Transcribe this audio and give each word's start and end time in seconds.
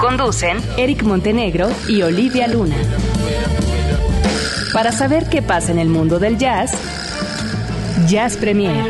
Conducen 0.00 0.56
Eric 0.78 1.02
Montenegro 1.02 1.68
y 1.86 2.00
Olivia 2.00 2.48
Luna. 2.48 2.76
Para 4.72 4.92
saber 4.92 5.28
qué 5.28 5.42
pasa 5.42 5.72
en 5.72 5.78
el 5.78 5.90
mundo 5.90 6.18
del 6.18 6.38
jazz, 6.38 6.72
Jazz 8.08 8.38
Premier. 8.38 8.82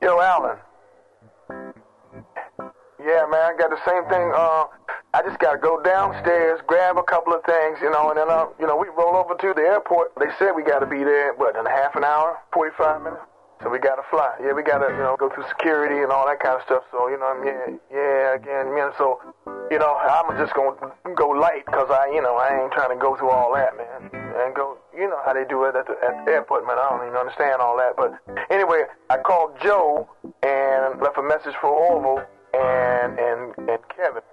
Yo, 0.00 0.18
Alan. 0.18 0.56
Yeah, 2.98 3.26
man, 3.30 3.52
I 3.52 3.56
got 3.58 3.68
the 3.68 3.76
same 3.84 4.04
thing. 4.08 4.32
Uh, 4.34 4.64
I 5.14 5.20
just 5.20 5.38
gotta 5.38 5.58
go 5.58 5.76
downstairs, 5.82 6.60
grab 6.66 6.96
a 6.96 7.02
couple 7.02 7.34
of 7.34 7.44
things, 7.44 7.76
you 7.82 7.90
know, 7.90 8.08
and 8.08 8.16
then, 8.16 8.30
uh, 8.30 8.46
you 8.58 8.66
know, 8.66 8.76
we 8.76 8.88
roll 8.96 9.14
over 9.14 9.34
to 9.34 9.52
the 9.52 9.60
airport. 9.60 10.12
They 10.16 10.32
said 10.38 10.52
we 10.56 10.62
gotta 10.62 10.86
be 10.86 11.04
there, 11.04 11.34
what, 11.34 11.54
in 11.54 11.66
a 11.66 11.70
half 11.70 11.94
an 11.96 12.04
hour, 12.04 12.40
45 12.54 13.02
minutes? 13.02 13.20
So 13.62 13.68
we 13.68 13.78
gotta 13.78 14.02
fly. 14.08 14.32
Yeah, 14.40 14.54
we 14.56 14.62
gotta, 14.62 14.88
you 14.88 15.04
know, 15.04 15.14
go 15.20 15.28
through 15.28 15.44
security 15.52 16.00
and 16.00 16.10
all 16.10 16.26
that 16.26 16.40
kind 16.40 16.56
of 16.56 16.62
stuff. 16.64 16.82
So, 16.90 17.08
you 17.12 17.20
know, 17.20 17.28
I'm, 17.28 17.44
yeah, 17.44 17.76
yeah, 17.92 18.34
again, 18.34 18.74
man. 18.74 18.90
So, 18.96 19.20
you 19.70 19.78
know, 19.78 19.94
I'm 20.00 20.32
just 20.40 20.54
gonna 20.54 20.74
go 21.14 21.28
light 21.28 21.66
because 21.66 21.92
I, 21.92 22.08
you 22.08 22.22
know, 22.22 22.40
I 22.40 22.64
ain't 22.64 22.72
trying 22.72 22.90
to 22.90 22.96
go 22.96 23.14
through 23.14 23.30
all 23.30 23.52
that, 23.52 23.76
man. 23.76 24.08
And 24.16 24.54
go, 24.56 24.78
you 24.96 25.08
know 25.12 25.20
how 25.24 25.34
they 25.34 25.44
do 25.44 25.64
it 25.64 25.76
at 25.76 25.86
the, 25.86 25.94
at 26.00 26.24
the 26.24 26.32
airport, 26.32 26.66
man. 26.66 26.80
I 26.80 26.88
don't 26.88 27.06
even 27.06 27.20
understand 27.20 27.60
all 27.60 27.76
that. 27.76 28.00
But 28.00 28.16
anyway, 28.50 28.88
I 29.10 29.18
called 29.18 29.60
Joe 29.62 30.08
and 30.42 30.98
left 31.04 31.18
a 31.18 31.22
message 31.22 31.54
for 31.60 31.68
Orville 31.68 32.24
and 32.56 33.18
and 33.20 33.52
and 33.68 33.78
Kevin. 33.94 34.24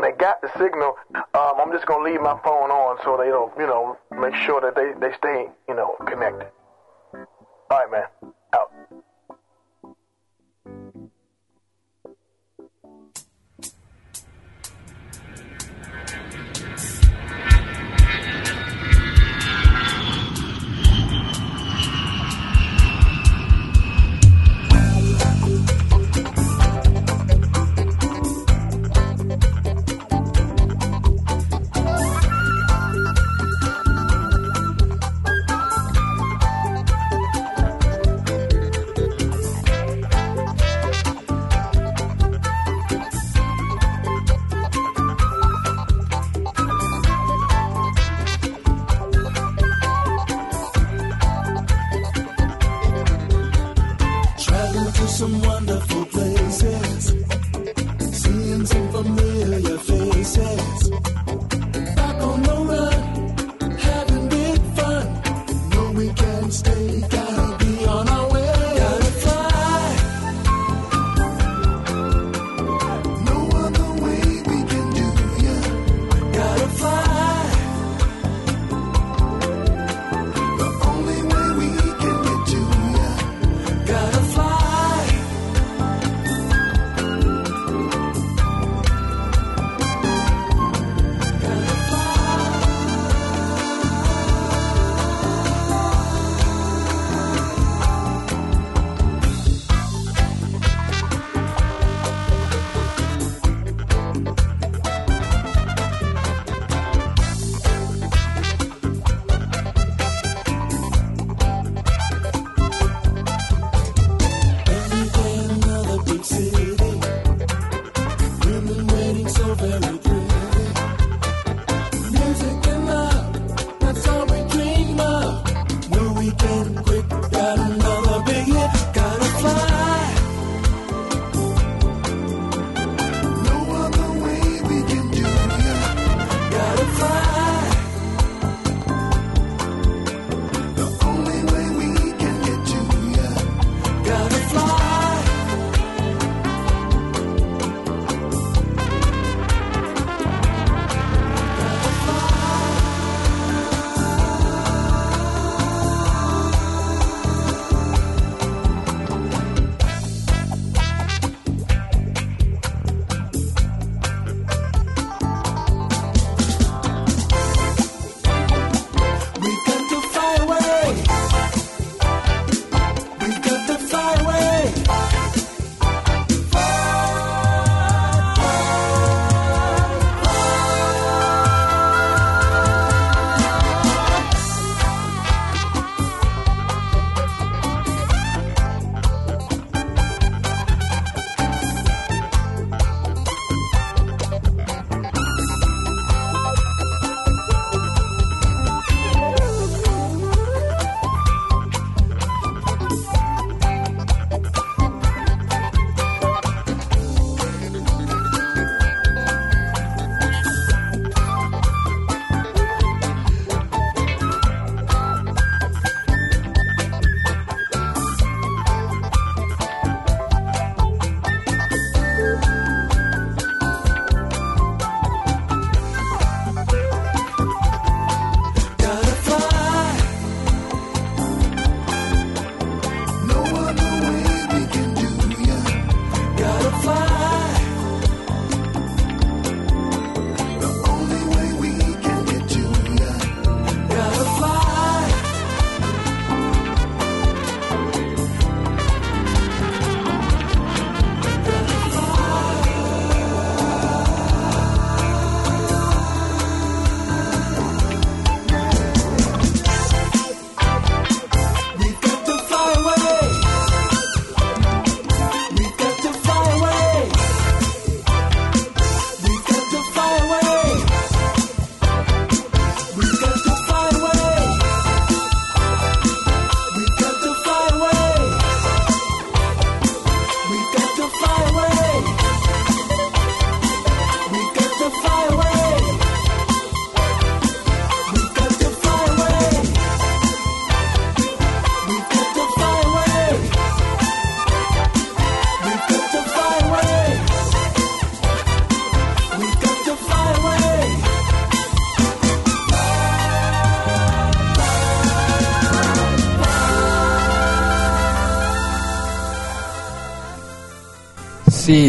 They 0.00 0.12
got 0.12 0.40
the 0.42 0.50
signal. 0.58 0.96
Um, 1.14 1.54
I'm 1.58 1.72
just 1.72 1.86
gonna 1.86 2.04
leave 2.04 2.20
my 2.20 2.38
phone 2.44 2.70
on 2.70 2.98
so 3.02 3.16
they 3.16 3.28
don't, 3.28 3.52
you 3.58 3.66
know, 3.66 3.96
make 4.18 4.34
sure 4.34 4.60
that 4.60 4.74
they 4.76 4.92
they 5.00 5.14
stay, 5.16 5.48
you 5.68 5.74
know, 5.74 5.96
connected. 6.06 6.48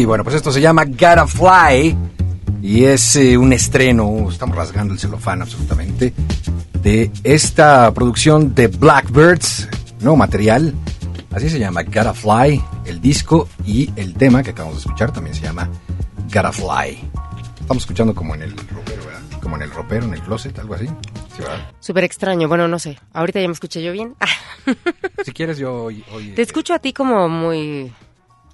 Bueno, 0.08 0.24
pues 0.24 0.36
esto 0.36 0.50
se 0.50 0.62
llama 0.62 0.86
Gotta 0.86 1.26
Fly 1.26 1.94
y 2.62 2.84
es 2.84 3.14
eh, 3.16 3.36
un 3.36 3.52
estreno, 3.52 4.30
estamos 4.30 4.56
rasgando 4.56 4.94
el 4.94 4.98
celofán 4.98 5.42
absolutamente, 5.42 6.14
de 6.82 7.10
esta 7.24 7.92
producción 7.92 8.54
de 8.54 8.68
Blackbirds, 8.68 9.68
nuevo 10.00 10.16
material, 10.16 10.74
así 11.30 11.50
se 11.50 11.58
llama 11.58 11.82
Gotta 11.82 12.14
Fly, 12.14 12.58
el 12.86 13.02
disco 13.02 13.50
y 13.66 13.90
el 13.96 14.14
tema 14.14 14.42
que 14.42 14.50
acabamos 14.50 14.76
de 14.76 14.80
escuchar 14.88 15.12
también 15.12 15.36
se 15.36 15.42
llama 15.42 15.68
Gotta 16.32 16.52
Fly. 16.52 17.10
Estamos 17.60 17.82
escuchando 17.82 18.14
como 18.14 18.34
en 18.34 18.42
el 18.42 18.56
ropero, 18.56 19.04
¿verdad? 19.04 19.20
Como 19.42 19.56
en 19.56 19.62
el 19.62 19.70
ropero, 19.70 20.06
en 20.06 20.14
el 20.14 20.22
closet, 20.22 20.58
algo 20.58 20.72
así. 20.72 20.86
Sí. 20.86 21.42
Súper 21.80 22.04
extraño. 22.04 22.48
Bueno, 22.48 22.66
no 22.66 22.78
sé. 22.78 22.98
Ahorita 23.12 23.40
ya 23.40 23.46
me 23.46 23.52
escuché 23.52 23.82
yo 23.82 23.92
bien. 23.92 24.16
Si 25.22 25.32
quieres 25.32 25.58
yo 25.58 25.84
hoy... 25.84 26.02
Te 26.34 26.40
escucho 26.40 26.72
a 26.72 26.78
ti 26.78 26.94
como 26.94 27.28
muy 27.28 27.92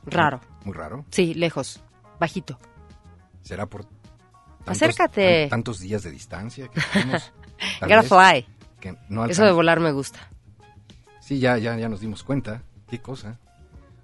raro. 0.07 0.41
Muy 0.65 0.75
raro. 0.75 1.05
Sí, 1.11 1.35
lejos. 1.35 1.81
Bajito. 2.19 2.59
¿Será 3.43 3.67
por... 3.67 3.85
tantos- 3.85 3.93
Acércate. 4.67 5.43
tan- 5.43 5.51
tantos 5.51 5.81
días 5.81 6.03
de 6.03 6.11
distancia 6.11 6.69
que 6.69 6.81
tenemos? 6.93 7.33
Fly. 8.09 8.47
que 8.81 8.97
no 9.09 9.25
Eso 9.27 9.45
de 9.45 9.53
volar 9.53 9.81
me 9.81 9.93
gusta. 9.93 10.19
Sí, 11.21 11.39
ya, 11.39 11.57
ya, 11.59 11.77
ya 11.77 11.89
nos 11.89 12.01
dimos 12.01 12.23
cuenta. 12.23 12.63
Qué 12.89 13.01
cosa. 13.01 13.39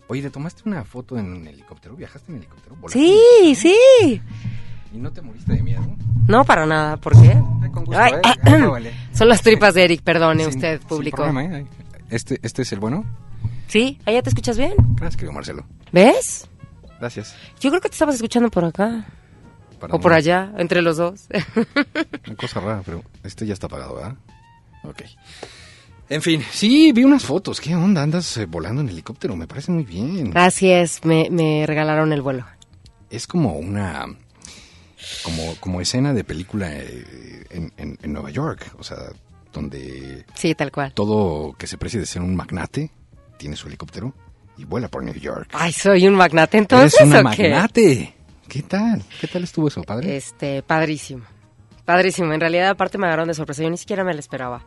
Oye, 0.09 0.23
¿te 0.23 0.31
tomaste 0.31 0.62
una 0.67 0.85
foto 0.85 1.17
en 1.19 1.33
un 1.33 1.47
helicóptero? 1.47 1.95
¿Viajaste 1.97 2.33
en 2.33 2.39
helicóptero? 2.39 2.77
¿Volaste 2.77 2.99
Sí, 2.99 3.55
sí. 3.55 4.21
¿Y 4.93 4.99
no 4.99 5.12
te 5.12 5.23
moriste 5.23 5.53
de 5.53 5.62
miedo? 5.62 5.83
No, 6.27 6.45
para 6.45 6.67
nada. 6.67 6.97
¿Por 6.97 7.12
qué? 7.21 7.31
Ay, 7.62 7.71
con 7.71 7.85
gusto, 7.85 8.01
Ay, 8.01 8.12
¿eh? 8.15 8.21
ah, 8.25 8.67
vale. 8.69 8.93
Son 9.12 9.29
las 9.29 9.41
tripas 9.43 9.75
de 9.75 9.85
Eric, 9.85 10.03
perdone 10.03 10.45
Sin- 10.45 10.55
usted, 10.57 10.81
público. 10.81 11.19
problema, 11.23 11.59
¿eh? 11.59 11.67
Este, 12.09 12.41
¿Este 12.43 12.62
es 12.62 12.73
el 12.73 12.81
bueno? 12.81 13.05
¿Sí? 13.71 13.99
¿Allá 14.05 14.23
te 14.23 14.29
escuchas 14.31 14.59
bien? 14.59 14.75
Gracias, 14.97 15.17
querido 15.17 15.33
Marcelo. 15.33 15.65
¿Ves? 15.93 16.49
Gracias. 16.99 17.35
Yo 17.61 17.71
creo 17.71 17.81
que 17.81 17.89
te 17.89 17.95
estabas 17.95 18.17
escuchando 18.17 18.51
por 18.51 18.65
acá. 18.65 19.07
Para 19.79 19.95
O 19.95 20.01
por 20.01 20.13
allá, 20.13 20.53
entre 20.59 20.83
los 20.83 20.97
dos. 20.99 21.27
Una 22.27 22.37
cosa 22.37 22.61
rara, 22.61 22.83
pero 22.85 23.03
este 23.25 23.47
ya 23.47 23.55
está 23.55 23.67
apagado, 23.67 23.95
¿verdad? 23.95 24.17
Ok. 24.85 25.03
En 26.11 26.21
fin, 26.21 26.43
sí, 26.51 26.93
vi 26.93 27.05
unas 27.05 27.25
fotos. 27.25 27.61
¿Qué 27.61 27.75
onda? 27.77 28.03
Andas 28.03 28.37
eh, 28.37 28.47
volando 28.47 28.81
en 28.83 28.89
helicóptero. 28.89 29.37
Me 29.37 29.47
parece 29.47 29.71
muy 29.73 29.85
bien. 29.85 30.37
Así 30.37 30.69
es, 30.71 31.05
me, 31.05 31.29
me 31.31 31.65
regalaron 31.67 32.13
el 32.13 32.21
vuelo. 32.23 32.45
Es 33.09 33.27
como 33.27 33.55
una... 33.55 34.07
Como, 35.23 35.55
como 35.61 35.81
escena 35.81 36.13
de 36.13 36.25
película 36.25 36.69
eh, 36.73 37.47
en, 37.51 37.73
en- 37.79 37.99
en 38.03 38.13
Nueva 38.13 38.31
York. 38.31 38.75
O 38.79 38.83
sea, 38.85 38.99
donde 39.53 40.27
Sí, 40.35 40.55
tal 40.55 40.71
cual. 40.73 40.93
todo 40.93 41.55
que 41.55 41.67
se 41.67 41.79
precie 41.79 41.99
de 42.01 42.07
ser 42.07 42.21
un 42.23 42.37
magnate 42.37 42.91
tiene 43.41 43.57
su 43.57 43.69
helicóptero 43.69 44.13
y 44.59 44.65
vuela 44.65 44.89
por 44.89 45.03
New 45.03 45.15
York. 45.15 45.49
Ay, 45.55 45.73
soy 45.73 46.07
un 46.07 46.15
magnate 46.15 46.59
entonces. 46.59 47.01
Eres 47.01 47.11
una 47.11 47.23
magnate. 47.23 48.15
¿Qué 48.47 48.63
tal? 48.63 49.03
¿Qué 49.19 49.29
tal 49.29 49.45
estuvo 49.45 49.69
eso, 49.69 49.83
padre? 49.83 50.15
Este, 50.15 50.63
padrísimo. 50.63 51.25
Padrísimo. 51.87 52.35
En 52.35 52.41
realidad, 52.41 52.69
aparte 52.69 52.99
me 52.99 53.07
agarraron 53.07 53.29
de 53.29 53.35
sorpresa. 53.35 53.63
Yo 53.63 53.71
ni 53.71 53.79
siquiera 53.79 54.05
me 54.05 54.13
lo 54.13 54.21
esperaba, 54.21 54.63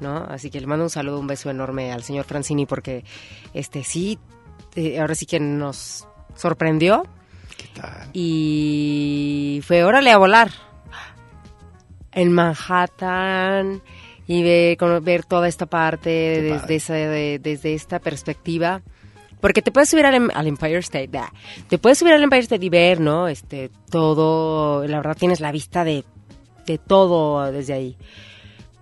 ¿no? 0.00 0.26
Así 0.28 0.50
que 0.50 0.60
le 0.60 0.66
mando 0.66 0.84
un 0.84 0.90
saludo, 0.90 1.18
un 1.18 1.26
beso 1.26 1.48
enorme 1.48 1.90
al 1.90 2.02
señor 2.02 2.26
Francini 2.26 2.66
porque, 2.66 3.02
este, 3.54 3.82
sí, 3.82 4.18
eh, 4.76 5.00
ahora 5.00 5.14
sí 5.14 5.24
que 5.24 5.40
nos 5.40 6.06
sorprendió 6.34 7.04
¿Qué 7.56 7.80
tal? 7.80 8.10
y 8.12 9.62
fue 9.66 9.84
órale 9.84 10.10
a 10.10 10.18
volar 10.18 10.50
en 12.12 12.30
Manhattan 12.30 13.82
y 14.28 14.42
ver, 14.44 14.76
ver 15.02 15.24
toda 15.24 15.48
esta 15.48 15.66
parte 15.66 16.08
desde, 16.42 16.74
esa, 16.76 16.94
de- 16.94 17.40
desde 17.42 17.74
esta 17.74 17.98
perspectiva. 17.98 18.82
Porque 19.40 19.62
te 19.62 19.70
puedes 19.72 19.88
subir 19.88 20.04
al, 20.04 20.14
em- 20.14 20.30
al 20.34 20.46
Empire 20.48 20.78
State, 20.78 21.10
te 21.68 21.78
puedes 21.78 21.98
subir 21.98 22.12
al 22.12 22.22
Empire 22.22 22.42
State 22.42 22.64
y 22.64 22.68
ver, 22.68 23.00
¿no? 23.00 23.26
Este, 23.28 23.70
todo, 23.90 24.84
la 24.86 24.96
verdad 24.98 25.16
tienes 25.16 25.40
la 25.40 25.50
vista 25.52 25.82
de, 25.84 26.04
de 26.66 26.78
todo 26.78 27.50
desde 27.52 27.72
ahí. 27.72 27.96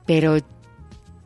Pero 0.07 0.37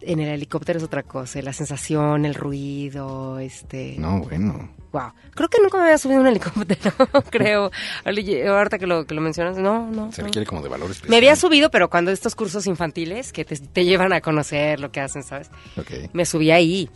en 0.01 0.19
el 0.21 0.29
helicóptero 0.31 0.79
es 0.79 0.85
otra 0.85 1.03
cosa, 1.05 1.41
la 1.43 1.53
sensación, 1.53 2.25
el 2.25 2.35
ruido, 2.35 3.39
este... 3.39 3.97
No, 3.99 4.21
bueno. 4.21 4.71
Wow. 4.93 5.13
Creo 5.35 5.49
que 5.49 5.59
nunca 5.63 5.77
me 5.79 5.85
había 5.85 5.99
subido 5.99 6.19
a 6.19 6.23
un 6.23 6.27
helicóptero, 6.29 6.93
creo. 7.31 7.71
Ahorita 8.05 8.79
que 8.79 8.87
lo, 8.87 9.07
que 9.07 9.15
lo 9.15 9.21
mencionas, 9.21 9.57
no, 9.57 9.89
no. 9.91 10.11
Se 10.13 10.23
no. 10.23 10.27
requiere 10.27 10.47
como 10.47 10.63
de 10.63 10.69
valor 10.69 10.91
especial. 10.91 11.11
Me 11.11 11.17
había 11.19 11.37
subido, 11.37 11.71
pero 11.71 11.89
cuando 11.89 12.11
estos 12.11 12.35
cursos 12.35 12.67
infantiles 12.67 13.33
que 13.33 13.45
te, 13.45 13.57
te 13.57 13.85
llevan 13.85 14.13
a 14.13 14.21
conocer 14.21 14.81
lo 14.81 14.91
que 14.91 15.01
hacen, 15.01 15.23
¿sabes? 15.23 15.51
Ok. 15.77 16.11
Me 16.13 16.25
subí 16.25 16.51
ahí. 16.51 16.91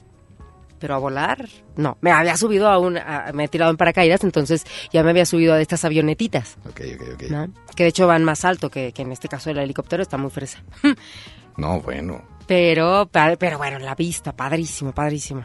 Pero 0.81 0.97
a 0.97 0.99
volar, 0.99 1.49
no. 1.77 1.97
Me 2.01 2.11
había 2.11 2.37
subido 2.37 2.69
a 2.69 2.79
un. 2.79 2.99
a- 2.99 3.31
me 3.33 3.45
he 3.45 3.49
tirado 3.49 3.71
en 3.71 3.77
paracaídas, 3.77 4.23
entonces 4.25 4.65
ya 4.93 5.03
me 5.05 5.11
había 5.11 5.25
subido 5.25 5.55
a 5.55 5.61
estas 5.61 5.85
avionetitas, 5.85 6.59
Ok, 6.69 6.81
ok, 6.97 7.03
ok. 7.15 7.23
¿no? 7.31 7.49
Que 7.77 7.85
de 7.85 7.89
hecho 7.91 8.07
van 8.09 8.25
más 8.25 8.45
alto 8.45 8.71
que, 8.71 8.93
que 8.93 9.03
en 9.03 9.13
este 9.13 9.29
caso 9.29 9.51
el 9.51 9.59
helicóptero, 9.59 10.03
está 10.03 10.17
muy 10.19 10.31
fresa. 10.31 10.63
No, 11.57 11.81
bueno. 11.81 12.21
Pero, 12.49 13.09
pero 13.39 13.59
bueno, 13.59 13.79
la 13.79 13.95
vista, 13.95 14.33
padrísimo, 14.35 14.93
padrísimo. 14.93 15.45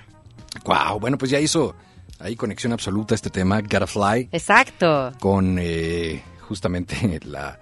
Wow, 0.66 1.00
bueno, 1.00 1.20
pues 1.20 1.30
ya 1.30 1.40
hizo 1.40 1.76
ahí 2.20 2.36
conexión 2.36 2.74
absoluta 2.74 3.16
este 3.16 3.30
tema, 3.30 3.62
Gotta 3.62 3.88
Fly, 3.88 4.30
Exacto. 4.32 5.12
con 5.20 5.58
eh, 5.60 6.22
justamente 6.42 7.20
la, 7.26 7.60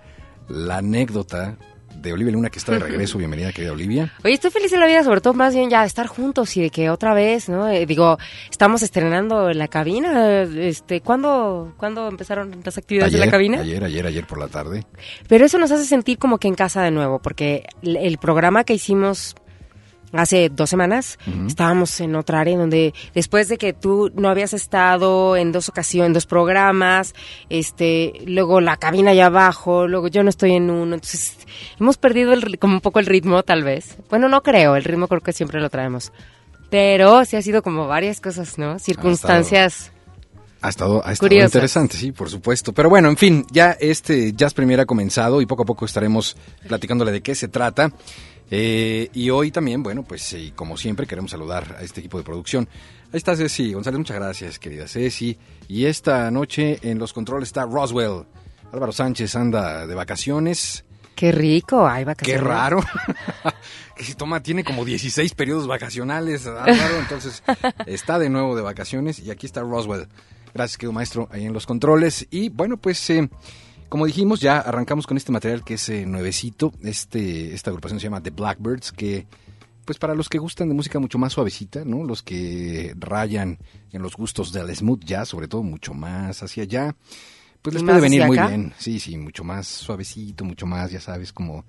la 0.50 0.78
anécdota 0.78 1.58
de 1.96 2.14
Olivia 2.14 2.32
Luna 2.34 2.50
que 2.52 2.60
está 2.60 2.74
de 2.74 2.80
regreso. 2.80 3.18
Bienvenida, 3.18 3.52
querida 3.52 3.72
Olivia. 3.72 4.14
Oye, 4.24 4.36
estoy 4.36 4.52
feliz 4.52 4.72
en 4.72 4.80
la 4.80 4.86
vida, 4.86 5.04
sobre 5.04 5.20
todo 5.20 5.34
más 5.34 5.56
bien 5.56 5.70
ya 5.70 5.82
de 5.82 5.88
estar 5.88 6.06
juntos 6.06 6.56
y 6.56 6.62
de 6.62 6.70
que 6.70 6.90
otra 6.92 7.14
vez, 7.16 7.50
¿no? 7.50 7.68
Eh, 7.70 7.86
digo, 7.88 8.18
estamos 8.52 8.84
estrenando 8.84 9.52
la 9.54 9.68
cabina. 9.68 10.44
Este, 10.44 11.02
¿cuándo, 11.02 11.74
¿Cuándo 11.78 12.08
empezaron 12.08 12.62
las 12.64 12.78
actividades 12.78 13.14
de 13.14 13.20
la 13.20 13.32
cabina? 13.32 13.62
ayer, 13.62 13.84
ayer, 13.84 14.06
ayer 14.06 14.28
por 14.28 14.38
la 14.38 14.48
tarde. 14.48 14.86
Pero 15.28 15.46
eso 15.46 15.58
nos 15.58 15.72
hace 15.72 15.86
sentir 15.86 16.20
como 16.20 16.38
que 16.38 16.48
en 16.48 16.56
casa 16.56 16.84
de 16.84 16.92
nuevo, 16.92 17.20
porque 17.20 17.66
el, 17.82 17.96
el 17.98 18.18
programa 18.20 18.64
que 18.64 18.76
hicimos 18.76 19.36
hace 20.14 20.50
dos 20.50 20.70
semanas, 20.70 21.20
estábamos 21.48 22.00
en 22.00 22.16
otra 22.16 22.40
área 22.40 22.58
donde 22.58 22.94
después 23.14 23.50
de 23.50 23.58
que 23.58 23.74
tú 23.74 24.12
no 24.16 24.30
habías 24.30 24.54
estado 24.54 25.36
en 25.36 25.52
dos 25.52 25.70
ocasiones, 25.70 26.08
en 26.08 26.14
dos 26.14 26.26
programas, 26.26 27.14
este, 27.50 28.14
luego 28.26 28.62
la 28.62 28.78
cabina 28.78 29.12
allá 29.12 29.28
abajo, 29.28 29.88
luego 29.88 30.08
yo 30.08 30.24
no 30.24 30.30
estoy 30.30 30.54
en 30.54 30.70
uno, 30.70 30.96
entonces 30.96 31.38
hemos 31.80 31.98
perdido 31.98 32.34
el, 32.34 32.58
como 32.60 32.76
un 32.76 32.82
poco 32.82 33.00
el 33.00 33.06
ritmo 33.06 33.44
tal 33.44 33.64
vez. 33.64 33.98
Bueno, 34.10 34.30
no 34.30 34.44
creo, 34.44 34.76
el 34.76 34.84
ritmo 34.84 35.08
creo 35.08 35.22
que 35.22 35.34
siempre 35.34 35.60
lo 35.60 35.70
traemos. 35.70 36.12
Pero 36.70 37.24
sí 37.26 37.36
ha 37.38 37.42
sido 37.42 37.62
como 37.62 37.88
varias 37.88 38.20
cosas, 38.20 38.58
¿no? 38.58 38.78
Circunstancias. 38.80 39.92
Ha 40.62 40.70
estado, 40.70 41.06
ha 41.06 41.14
estado 41.14 41.34
interesante, 41.34 41.96
sí, 41.96 42.12
por 42.12 42.30
supuesto. 42.30 42.74
Pero 42.74 42.90
bueno, 42.90 43.10
en 43.10 43.16
fin, 43.16 43.46
ya 43.52 43.78
este 43.80 44.34
Jazz 44.34 44.54
Premier 44.54 44.80
ha 44.80 44.86
comenzado 44.86 45.40
y 45.40 45.46
poco 45.46 45.64
a 45.64 45.66
poco 45.66 45.86
estaremos 45.86 46.36
platicándole 46.68 47.12
de 47.12 47.22
qué 47.22 47.36
se 47.36 47.48
trata. 47.48 47.92
Eh, 48.50 49.10
y 49.14 49.30
hoy 49.30 49.52
también, 49.52 49.84
bueno, 49.84 50.04
pues 50.04 50.32
eh, 50.34 50.54
como 50.56 50.78
siempre 50.78 51.06
queremos 51.06 51.32
saludar 51.32 51.78
a 51.80 51.84
este 51.84 52.00
equipo 52.00 52.18
de 52.18 52.24
producción. 52.24 52.68
Ahí 53.12 53.18
está 53.18 53.36
Ceci 53.36 53.74
González, 53.74 53.98
muchas 53.98 54.18
gracias, 54.18 54.60
querida 54.60 54.88
Ceci. 54.88 55.38
Y 55.68 55.86
esta 55.86 56.30
noche 56.32 56.80
en 56.82 57.00
los 57.00 57.14
controles 57.14 57.50
está 57.50 57.66
Roswell. 57.66 58.26
Álvaro 58.72 58.92
Sánchez 58.92 59.36
anda 59.36 59.88
de 59.88 59.96
vacaciones. 59.96 60.84
Qué 61.16 61.32
rico, 61.32 61.88
hay 61.88 62.02
Qué 62.02 62.06
vacaciones. 62.06 62.44
raro. 62.44 62.80
que 63.96 64.04
si 64.04 64.14
toma, 64.14 64.44
tiene 64.44 64.64
como 64.64 64.86
16 64.86 65.34
periodos 65.34 65.68
vacacionales. 65.68 66.46
Álvaro, 66.46 67.00
entonces 67.00 67.44
está 67.86 68.20
de 68.20 68.30
nuevo 68.30 68.56
de 68.56 68.62
vacaciones 68.62 69.20
y 69.20 69.32
aquí 69.32 69.46
está 69.46 69.62
Roswell. 69.62 70.08
Gracias, 70.54 70.78
querido 70.78 70.94
maestro, 70.94 71.28
ahí 71.32 71.46
en 71.46 71.54
los 71.54 71.66
controles. 71.66 72.28
Y 72.30 72.50
bueno, 72.50 72.78
pues 72.78 73.10
eh, 73.10 73.30
como 73.90 74.06
dijimos, 74.06 74.40
ya 74.42 74.60
arrancamos 74.60 75.08
con 75.08 75.18
este 75.18 75.32
material 75.32 75.64
que 75.64 75.76
es 75.76 75.90
eh, 75.90 76.06
nuevecito. 76.06 76.74
Este, 76.82 77.54
esta 77.54 77.70
agrupación 77.70 78.00
se 78.00 78.06
llama 78.06 78.22
The 78.22 78.32
Blackbirds, 78.32 78.92
que 78.92 79.28
pues 79.86 79.98
para 79.98 80.16
los 80.16 80.28
que 80.28 80.38
gustan 80.38 80.68
de 80.68 80.76
música 80.76 81.00
mucho 81.00 81.18
más 81.18 81.32
suavecita, 81.32 81.86
¿no? 81.86 82.04
Los 82.04 82.22
que 82.22 82.94
rayan 83.00 83.58
en 83.94 84.02
los 84.02 84.18
gustos 84.18 84.52
del 84.52 84.76
smooth 84.76 85.06
jazz, 85.06 85.30
sobre 85.30 85.48
todo 85.48 85.64
mucho 85.64 85.94
más 85.94 86.44
hacia 86.44 86.64
allá, 86.64 86.96
pues 87.62 87.74
les 87.74 87.84
¿Y 87.84 87.86
puede 87.86 88.02
venir 88.02 88.26
muy 88.26 88.38
acá? 88.38 88.50
bien. 88.50 88.74
Sí, 88.78 89.00
sí, 89.00 89.18
mucho 89.18 89.46
más 89.46 89.66
suavecito, 89.66 90.44
mucho 90.44 90.66
más, 90.66 90.92
ya 90.92 91.00
sabes, 91.00 91.32
como 91.32 91.64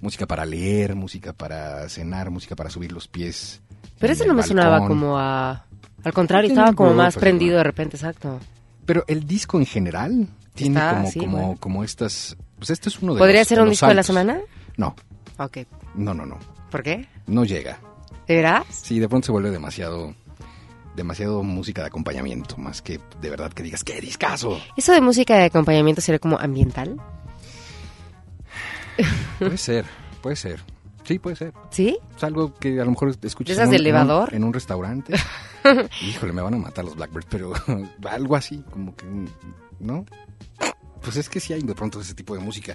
música 0.00 0.26
para 0.26 0.46
leer, 0.46 0.94
música 0.94 1.34
para 1.34 1.86
cenar, 1.90 2.30
música 2.30 2.56
para 2.56 2.70
subir 2.70 2.92
los 2.92 3.08
pies. 3.08 3.60
Pero 3.98 4.14
eso 4.14 4.24
no 4.24 4.32
me 4.32 4.42
sonaba 4.42 4.86
como 4.86 5.18
a... 5.18 5.66
Al 6.02 6.12
contrario, 6.14 6.48
estaba 6.48 6.72
como 6.72 6.94
más 6.94 7.16
prendido 7.16 7.58
de 7.58 7.64
repente, 7.64 7.96
exacto. 7.98 8.40
Pero 8.86 9.04
el 9.06 9.26
disco 9.26 9.58
en 9.58 9.66
general 9.66 10.28
tiene 10.54 10.76
Está, 10.78 10.94
como, 10.96 11.10
sí, 11.10 11.18
como, 11.20 11.36
bueno. 11.38 11.56
como 11.60 11.84
estas. 11.84 12.36
Pues 12.58 12.70
este 12.70 12.88
es 12.88 13.00
uno 13.00 13.14
de 13.14 13.18
¿Podría 13.18 13.40
los- 13.40 13.48
ser 13.48 13.60
un 13.60 13.70
disco 13.70 13.86
de 13.86 13.94
la 13.94 14.02
semana? 14.02 14.40
No, 14.76 14.94
Ok. 15.38 15.58
no, 15.94 16.12
no, 16.14 16.26
no. 16.26 16.38
¿Por 16.70 16.82
qué? 16.82 17.08
No 17.26 17.44
llega. 17.44 17.78
¿De 18.28 18.36
veras? 18.36 18.64
Sí, 18.70 18.98
de 19.00 19.08
pronto 19.08 19.26
se 19.26 19.32
vuelve 19.32 19.50
demasiado. 19.50 20.14
Demasiado 20.96 21.42
música 21.44 21.82
de 21.82 21.86
acompañamiento, 21.88 22.56
más 22.56 22.82
que 22.82 23.00
de 23.20 23.30
verdad 23.30 23.52
que 23.52 23.62
digas, 23.62 23.84
¡qué 23.84 24.00
discazo! 24.00 24.60
¿Eso 24.76 24.92
de 24.92 25.00
música 25.00 25.36
de 25.36 25.44
acompañamiento 25.44 26.00
sería 26.02 26.18
como 26.18 26.36
ambiental? 26.38 26.96
Puede 29.38 29.56
ser, 29.56 29.84
puede 30.20 30.36
ser. 30.36 30.60
Sí, 31.04 31.18
puede 31.18 31.36
ser. 31.36 31.52
¿Sí? 31.70 31.98
Es 32.16 32.22
algo 32.24 32.54
que 32.54 32.80
a 32.80 32.84
lo 32.84 32.90
mejor 32.90 33.08
escuchas 33.22 33.56
¿De 33.56 33.62
esas 33.62 33.66
en, 33.66 33.70
de 33.70 33.76
un, 33.76 33.86
en 33.86 33.92
un- 33.94 34.00
elevador? 34.02 34.34
en 34.34 34.44
un 34.44 34.52
restaurante. 34.52 35.14
Híjole, 36.02 36.32
me 36.32 36.42
van 36.42 36.54
a 36.54 36.58
matar 36.58 36.84
los 36.84 36.94
Blackbirds, 36.96 37.26
pero 37.30 37.52
algo 38.10 38.36
así, 38.36 38.62
como 38.70 38.94
que, 38.94 39.06
¿no? 39.80 40.04
Pues 41.02 41.16
es 41.16 41.28
que 41.28 41.40
sí 41.40 41.52
hay 41.52 41.62
de 41.62 41.74
pronto 41.74 42.00
ese 42.00 42.14
tipo 42.14 42.34
de 42.34 42.40
música. 42.40 42.74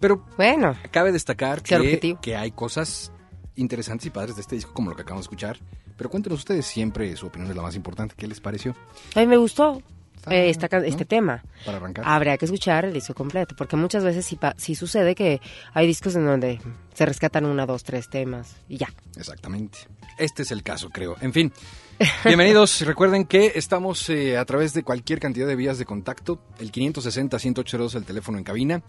Pero 0.00 0.24
Bueno, 0.36 0.74
cabe 0.90 1.12
destacar 1.12 1.62
que, 1.62 2.16
que 2.20 2.36
hay 2.36 2.50
cosas 2.50 3.12
interesantes 3.54 4.06
y 4.06 4.10
padres 4.10 4.36
de 4.36 4.42
este 4.42 4.56
disco, 4.56 4.72
como 4.72 4.90
lo 4.90 4.96
que 4.96 5.02
acabamos 5.02 5.24
de 5.24 5.26
escuchar. 5.26 5.58
Pero 5.96 6.10
cuéntenos 6.10 6.40
ustedes, 6.40 6.66
siempre 6.66 7.14
su 7.16 7.26
opinión 7.26 7.50
es 7.50 7.56
la 7.56 7.62
más 7.62 7.74
importante. 7.74 8.14
¿Qué 8.16 8.26
les 8.26 8.40
pareció? 8.40 8.74
a 9.14 9.20
mí 9.20 9.26
me 9.26 9.36
gustó 9.36 9.82
Eh, 10.30 10.50
esta 10.50 10.68
ca- 10.68 10.80
¿no? 10.80 10.84
este 10.84 11.04
tema. 11.04 11.42
Para 11.64 11.78
arrancar. 11.78 12.04
Habría 12.06 12.36
que 12.36 12.44
escuchar 12.46 12.84
el 12.84 12.92
disco 12.92 13.14
completo, 13.14 13.54
porque 13.56 13.76
muchas 13.76 14.02
veces 14.04 14.24
sí, 14.26 14.38
sí 14.56 14.74
sucede 14.74 15.14
que 15.14 15.40
hay 15.74 15.86
discos 15.86 16.14
en 16.16 16.26
donde 16.26 16.60
se 16.94 17.06
rescatan 17.06 17.44
una, 17.44 17.66
dos, 17.66 17.84
tres 17.84 18.08
temas 18.08 18.56
y 18.68 18.76
ya. 18.78 18.88
Exactamente. 19.16 19.78
Este 20.18 20.42
es 20.42 20.50
el 20.50 20.62
caso, 20.62 20.88
creo. 20.90 21.16
En 21.20 21.32
fin, 21.32 21.52
bienvenidos. 22.24 22.80
Recuerden 22.86 23.26
que 23.26 23.52
estamos 23.54 24.08
eh, 24.08 24.36
a 24.38 24.44
través 24.44 24.72
de 24.72 24.82
cualquier 24.82 25.20
cantidad 25.20 25.46
de 25.46 25.56
vías 25.56 25.78
de 25.78 25.84
contacto. 25.84 26.40
El 26.58 26.72
560-182 26.72 27.94
el 27.96 28.04
teléfono 28.04 28.38
en 28.38 28.44
cabina. 28.44 28.82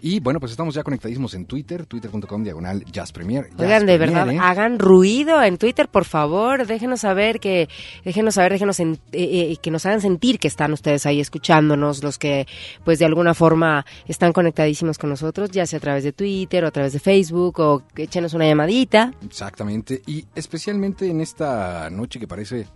Y 0.00 0.20
bueno, 0.20 0.38
pues 0.38 0.52
estamos 0.52 0.74
ya 0.74 0.82
conectadísimos 0.84 1.34
en 1.34 1.44
Twitter, 1.46 1.84
twitter.com 1.86 2.44
diagonal 2.44 2.84
Jazz 2.92 3.10
Premier. 3.12 3.48
Jazz 3.50 3.60
Oigan, 3.60 3.86
de 3.86 3.98
Premier, 3.98 4.26
verdad, 4.26 4.34
¿eh? 4.34 4.38
hagan 4.40 4.78
ruido 4.78 5.42
en 5.42 5.58
Twitter, 5.58 5.88
por 5.88 6.04
favor. 6.04 6.66
Déjenos 6.66 7.00
saber 7.00 7.40
que, 7.40 7.68
déjenos 8.04 8.34
saber, 8.34 8.52
déjenos 8.52 8.78
en- 8.80 8.94
eh, 9.12 9.50
eh, 9.52 9.56
que 9.60 9.70
nos 9.72 9.84
hagan 9.86 10.00
sentir 10.00 10.38
que 10.38 10.46
están 10.48 10.72
ustedes 10.72 11.04
ahí 11.06 11.20
escuchándonos, 11.20 12.02
los 12.04 12.16
que, 12.18 12.46
pues, 12.84 12.98
de 13.00 13.06
alguna 13.06 13.34
forma 13.34 13.84
están 14.06 14.32
conectadísimos 14.32 14.98
con 14.98 15.10
nosotros, 15.10 15.50
ya 15.50 15.66
sea 15.66 15.78
a 15.78 15.80
través 15.80 16.04
de 16.04 16.12
Twitter 16.12 16.64
o 16.64 16.68
a 16.68 16.70
través 16.70 16.92
de 16.92 17.00
Facebook 17.00 17.58
o 17.58 17.82
échenos 17.96 18.34
una 18.34 18.46
llamadita. 18.46 19.12
Exactamente. 19.24 20.02
Y 20.06 20.24
especialmente 20.34 21.08
en 21.10 21.20
esta 21.20 21.90
noche 21.90 22.20
que 22.20 22.28
parece 22.28 22.66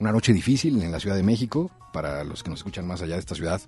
una 0.00 0.10
noche 0.12 0.32
difícil 0.32 0.82
en 0.82 0.90
la 0.92 0.98
Ciudad 1.00 1.16
de 1.16 1.22
México, 1.22 1.70
para 1.92 2.22
los 2.24 2.42
que 2.42 2.50
nos 2.50 2.58
escuchan 2.60 2.86
más 2.86 3.00
allá 3.02 3.14
de 3.14 3.20
esta 3.20 3.34
ciudad. 3.34 3.60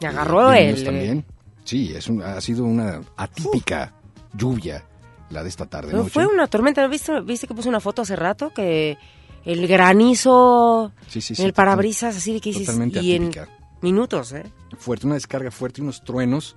Me 0.00 0.08
agarró 0.08 0.52
eh, 0.52 0.68
el- 0.68 0.74
bienvenidos 0.74 0.84
también. 0.84 1.24
Sí, 1.66 1.92
es 1.94 2.08
un- 2.08 2.22
ha 2.22 2.40
sido 2.40 2.64
una 2.64 3.02
atípica 3.16 3.92
lluvia 4.32 4.82
la 5.30 5.42
de 5.42 5.48
esta 5.50 5.66
tarde 5.66 5.88
Pero 5.88 5.98
noche. 6.04 6.12
fue 6.12 6.26
una 6.26 6.46
tormenta, 6.46 6.80
¿no 6.82 6.88
¿viste, 6.88 7.20
viste 7.20 7.46
que 7.46 7.54
puse 7.54 7.68
una 7.68 7.80
foto 7.80 8.00
hace 8.02 8.16
rato? 8.16 8.50
Que 8.54 8.96
el 9.44 9.66
granizo 9.66 10.92
Sí, 11.08 11.20
sí, 11.20 11.32
en 11.32 11.36
sí, 11.36 11.42
el 11.44 11.52
parabrisas, 11.52 12.16
así 12.16 12.32
de 12.32 12.40
que 12.40 12.50
dices, 12.50 12.66
Totalmente 12.66 13.00
y 13.02 13.12
en 13.14 13.24
atípica. 13.24 13.48
minutos, 13.82 14.32
¿eh? 14.32 14.44
Fuerte, 14.78 15.06
una 15.06 15.16
descarga 15.16 15.50
fuerte 15.50 15.80
y 15.80 15.84
unos 15.84 16.02
truenos. 16.02 16.56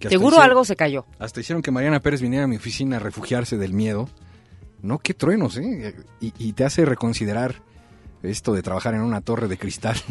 que 0.00 0.08
Seguro 0.08 0.30
hicieron- 0.30 0.50
algo 0.50 0.64
se 0.64 0.74
cayó. 0.74 1.06
Hasta 1.20 1.38
hicieron 1.38 1.62
que 1.62 1.70
Mariana 1.70 2.00
Pérez 2.00 2.20
viniera 2.20 2.44
a 2.44 2.48
mi 2.48 2.56
oficina 2.56 2.96
a 2.96 2.98
refugiarse 2.98 3.56
del 3.56 3.72
miedo. 3.72 4.08
No, 4.82 4.98
qué 4.98 5.14
truenos, 5.14 5.56
¿eh? 5.58 5.94
Y, 6.20 6.32
y 6.38 6.52
te 6.54 6.64
hace 6.64 6.84
reconsiderar 6.84 7.62
esto 8.22 8.52
de 8.52 8.62
trabajar 8.62 8.94
en 8.94 9.00
una 9.02 9.20
torre 9.20 9.48
de 9.48 9.58
cristal. 9.58 9.96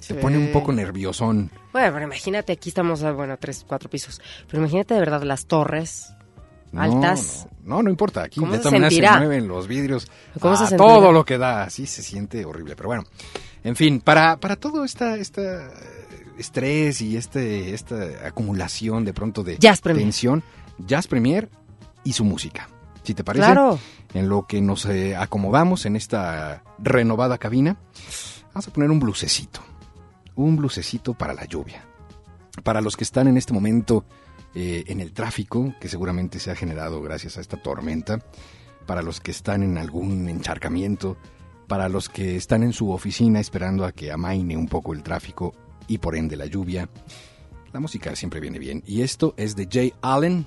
Sí. 0.00 0.14
Te 0.14 0.20
pone 0.20 0.38
un 0.38 0.50
poco 0.50 0.72
nerviosón. 0.72 1.50
Bueno, 1.74 1.92
pero 1.92 2.06
imagínate, 2.06 2.52
aquí 2.54 2.70
estamos 2.70 3.02
a, 3.02 3.12
bueno, 3.12 3.36
tres, 3.38 3.66
cuatro 3.68 3.90
pisos. 3.90 4.18
Pero 4.46 4.62
imagínate 4.62 4.94
de 4.94 5.00
verdad 5.00 5.22
las 5.24 5.44
torres 5.44 6.14
No, 6.72 6.80
altas. 6.80 7.46
No, 7.62 7.76
no, 7.76 7.82
no 7.82 7.90
importa. 7.90 8.22
Aquí 8.22 8.40
¿Cómo 8.40 8.52
de 8.52 8.58
se 8.58 8.62
todas 8.62 8.80
maneras 8.80 9.12
se 9.12 9.18
mueven 9.18 9.46
los 9.46 9.68
vidrios. 9.68 10.10
¿Cómo 10.40 10.56
se 10.56 10.64
a 10.64 10.66
sentirá? 10.68 10.88
todo 10.88 11.12
lo 11.12 11.26
que 11.26 11.36
da. 11.36 11.64
Así 11.64 11.86
se 11.86 12.02
siente 12.02 12.46
horrible. 12.46 12.76
Pero 12.76 12.88
bueno, 12.88 13.04
en 13.62 13.76
fin, 13.76 14.00
para, 14.00 14.38
para 14.38 14.56
todo 14.56 14.84
esta, 14.84 15.16
esta 15.16 15.70
estrés 16.38 17.02
y 17.02 17.18
este, 17.18 17.74
esta 17.74 18.26
acumulación 18.26 19.04
de 19.04 19.12
pronto 19.12 19.42
de 19.44 19.58
Jazz 19.58 19.82
Premier. 19.82 20.06
tensión, 20.06 20.42
Jazz 20.78 21.06
Premier 21.06 21.50
y 22.04 22.14
su 22.14 22.24
música. 22.24 22.70
Si 23.02 23.14
te 23.14 23.24
parece, 23.24 23.44
Claro. 23.46 23.78
en 24.14 24.28
lo 24.28 24.46
que 24.46 24.60
nos 24.60 24.84
eh, 24.86 25.16
acomodamos 25.16 25.86
en 25.86 25.96
esta 25.96 26.62
renovada 26.78 27.38
cabina, 27.38 27.76
vamos 28.52 28.68
a 28.68 28.72
poner 28.72 28.90
un 28.90 29.00
blusecito. 29.00 29.60
Un 30.34 30.56
blusecito 30.56 31.14
para 31.14 31.32
la 31.34 31.44
lluvia. 31.44 31.84
Para 32.62 32.80
los 32.80 32.96
que 32.96 33.04
están 33.04 33.26
en 33.28 33.36
este 33.36 33.52
momento 33.52 34.04
eh, 34.54 34.84
en 34.88 35.00
el 35.00 35.12
tráfico, 35.12 35.74
que 35.80 35.88
seguramente 35.88 36.38
se 36.40 36.50
ha 36.50 36.56
generado 36.56 37.00
gracias 37.02 37.38
a 37.38 37.40
esta 37.40 37.56
tormenta, 37.56 38.18
para 38.86 39.02
los 39.02 39.20
que 39.20 39.30
están 39.30 39.62
en 39.62 39.78
algún 39.78 40.28
encharcamiento, 40.28 41.16
para 41.68 41.88
los 41.88 42.08
que 42.08 42.36
están 42.36 42.62
en 42.64 42.72
su 42.72 42.90
oficina 42.90 43.38
esperando 43.38 43.84
a 43.84 43.92
que 43.92 44.10
amaine 44.10 44.56
un 44.56 44.66
poco 44.66 44.92
el 44.92 45.02
tráfico 45.04 45.54
y 45.86 45.98
por 45.98 46.16
ende 46.16 46.36
la 46.36 46.46
lluvia, 46.46 46.88
la 47.72 47.78
música 47.80 48.14
siempre 48.16 48.40
viene 48.40 48.58
bien. 48.58 48.82
Y 48.86 49.02
esto 49.02 49.34
es 49.36 49.54
de 49.54 49.68
Jay 49.70 49.94
Allen 50.02 50.46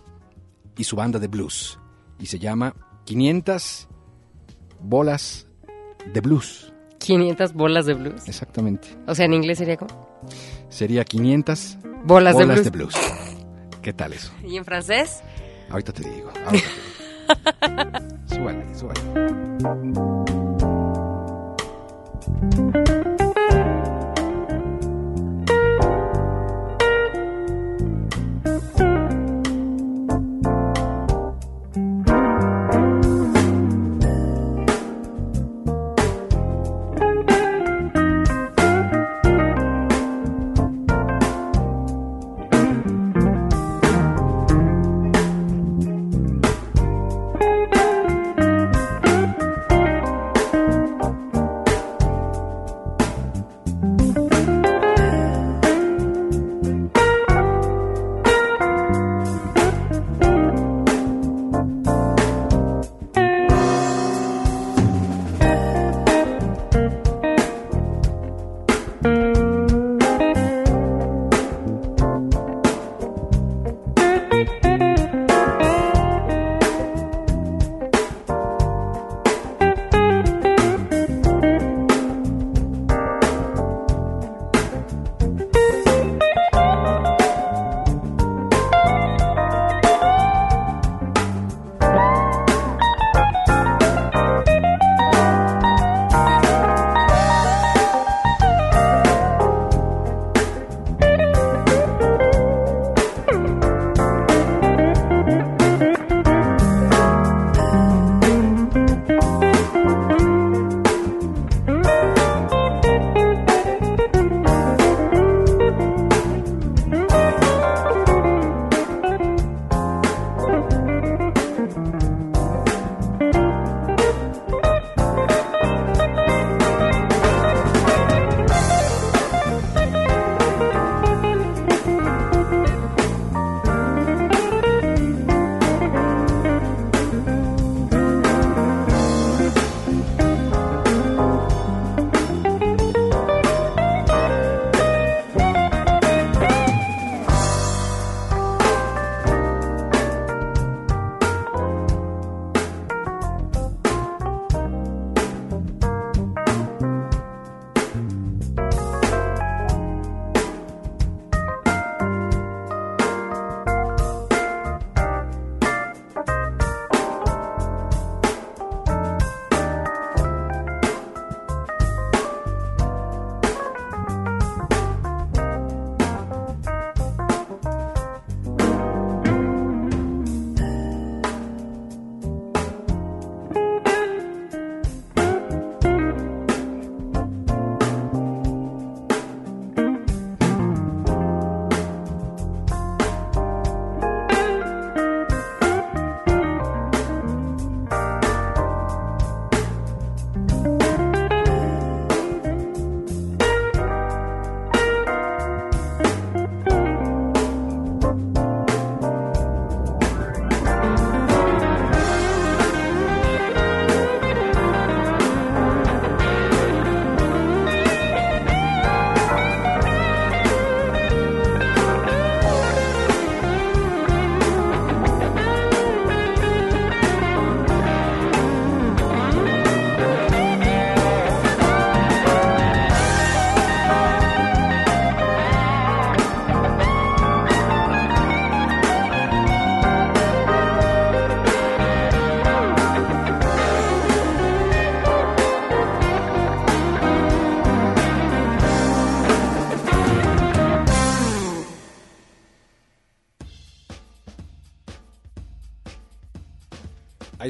y 0.78 0.84
su 0.84 0.96
banda 0.98 1.20
de 1.20 1.28
blues. 1.28 1.80
Y 2.20 2.25
se 2.27 2.39
llama 2.39 2.74
500 3.05 3.88
bolas 4.82 5.48
de 6.13 6.22
blues. 6.22 6.74
500 7.00 7.53
bolas 7.53 7.86
de 7.86 7.93
blues. 7.96 8.27
Exactamente. 8.27 8.88
O 9.08 9.15
sea, 9.15 9.25
en 9.25 9.34
inglés 9.34 9.58
sería 9.58 9.77
como 9.77 10.10
Sería 10.70 11.03
500 11.03 11.77
bolas, 12.05 12.34
bolas 12.34 12.63
de, 12.63 12.70
blues. 12.70 12.93
de 12.93 13.00
blues. 13.00 13.13
¿Qué 13.82 13.93
tal 13.93 14.13
eso? 14.13 14.32
¿Y 14.43 14.55
en 14.58 14.63
francés? 14.65 15.22
Ahorita 15.70 15.91
te 15.91 16.10
digo. 16.10 16.32
ahorita 16.46 16.67
te 16.67 16.82
digo. 16.82 16.93
súbale, 18.27 18.75
súbale. 18.75 19.01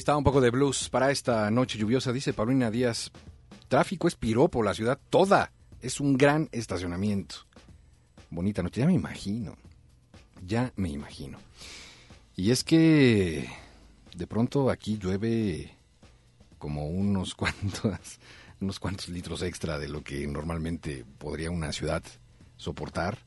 Está 0.04 0.18
un 0.18 0.26
poco 0.26 0.42
de 0.42 0.50
blues 0.50 0.89
para 0.89 1.12
esta 1.12 1.50
noche 1.50 1.78
lluviosa, 1.80 2.12
dice 2.12 2.34
Paulina 2.34 2.70
Díaz. 2.70 3.10
Tráfico 3.70 4.10
es 4.10 4.16
piropo, 4.16 4.62
la 4.62 4.74
ciudad 4.74 5.00
toda. 5.10 5.54
Es 5.80 6.02
un 6.02 6.18
gran 6.18 6.50
estacionamiento. 6.52 7.36
Bonita 8.30 8.62
noche, 8.62 8.82
ya 8.82 8.86
me 8.86 8.92
imagino. 8.92 9.56
Ya 10.46 10.74
me 10.76 10.89
imagino. 10.89 11.39
Y 12.36 12.52
es 12.52 12.66
que 12.66 13.50
de 14.13 14.28
pronto 14.28 14.70
aquí 14.70 14.98
llueve 14.98 15.74
como 16.58 16.89
unos 16.89 17.34
cuantos, 17.36 18.20
unos 18.60 18.82
cuantos 18.82 19.08
litros 19.08 19.42
extra 19.42 19.80
de 19.80 19.88
lo 19.88 20.04
que 20.04 20.28
normalmente 20.28 21.06
podría 21.18 21.50
una 21.50 21.72
ciudad 21.72 22.04
soportar 22.58 23.20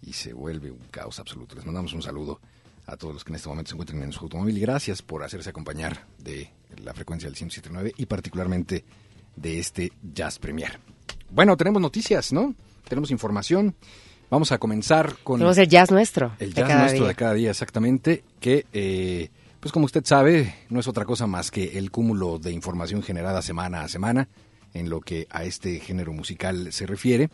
y 0.00 0.12
se 0.12 0.32
vuelve 0.32 0.70
un 0.70 0.86
caos 0.92 1.18
absoluto. 1.18 1.56
Les 1.56 1.66
mandamos 1.66 1.92
un 1.92 2.02
saludo 2.02 2.40
a 2.88 2.96
todos 2.96 3.14
los 3.14 3.24
que 3.24 3.32
en 3.32 3.36
este 3.36 3.48
momento 3.48 3.68
se 3.68 3.74
encuentran 3.74 4.02
en 4.02 4.12
su 4.12 4.20
automóvil 4.24 4.58
gracias 4.58 5.02
por 5.02 5.22
hacerse 5.22 5.50
acompañar 5.50 6.06
de 6.18 6.50
la 6.82 6.94
frecuencia 6.94 7.28
del 7.28 7.36
107.9 7.38 7.92
y 7.96 8.06
particularmente 8.06 8.84
de 9.36 9.58
este 9.58 9.92
Jazz 10.02 10.38
Premier. 10.38 10.80
Bueno, 11.30 11.56
tenemos 11.56 11.82
noticias, 11.82 12.32
¿no? 12.32 12.54
Tenemos 12.88 13.10
información. 13.10 13.74
Vamos 14.30 14.52
a 14.52 14.58
comenzar 14.58 15.16
con 15.22 15.38
Tenemos 15.38 15.58
el 15.58 15.68
jazz 15.68 15.90
nuestro. 15.90 16.32
el 16.38 16.54
jazz 16.54 16.68
nuestro 16.68 17.00
día. 17.00 17.08
de 17.08 17.14
cada 17.14 17.34
día, 17.34 17.50
exactamente, 17.50 18.24
que, 18.40 18.66
eh, 18.72 19.30
pues 19.60 19.70
como 19.72 19.84
usted 19.84 20.04
sabe, 20.04 20.54
no 20.70 20.80
es 20.80 20.88
otra 20.88 21.04
cosa 21.04 21.26
más 21.26 21.50
que 21.50 21.78
el 21.78 21.90
cúmulo 21.90 22.38
de 22.38 22.52
información 22.52 23.02
generada 23.02 23.42
semana 23.42 23.82
a 23.82 23.88
semana 23.88 24.28
en 24.74 24.88
lo 24.88 25.00
que 25.00 25.26
a 25.30 25.44
este 25.44 25.80
género 25.80 26.12
musical 26.12 26.72
se 26.72 26.86
refiere. 26.86 27.28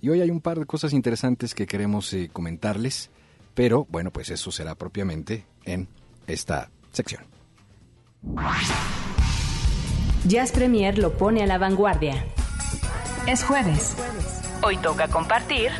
Y 0.00 0.08
hoy 0.08 0.20
hay 0.20 0.30
un 0.30 0.40
par 0.40 0.58
de 0.58 0.66
cosas 0.66 0.92
interesantes 0.92 1.54
que 1.54 1.66
queremos 1.66 2.12
eh, 2.12 2.30
comentarles, 2.32 3.10
pero 3.54 3.86
bueno, 3.88 4.10
pues 4.10 4.30
eso 4.30 4.50
será 4.50 4.74
propiamente 4.74 5.46
en 5.64 5.88
esta 6.26 6.70
sección. 6.92 7.24
Jazz 10.26 10.52
Premier 10.52 10.98
lo 10.98 11.12
pone 11.16 11.42
a 11.42 11.46
la 11.46 11.58
vanguardia. 11.58 12.24
Es 13.26 13.44
jueves. 13.44 13.96
Hoy 14.62 14.76
toca 14.78 15.08
compartir 15.08 15.70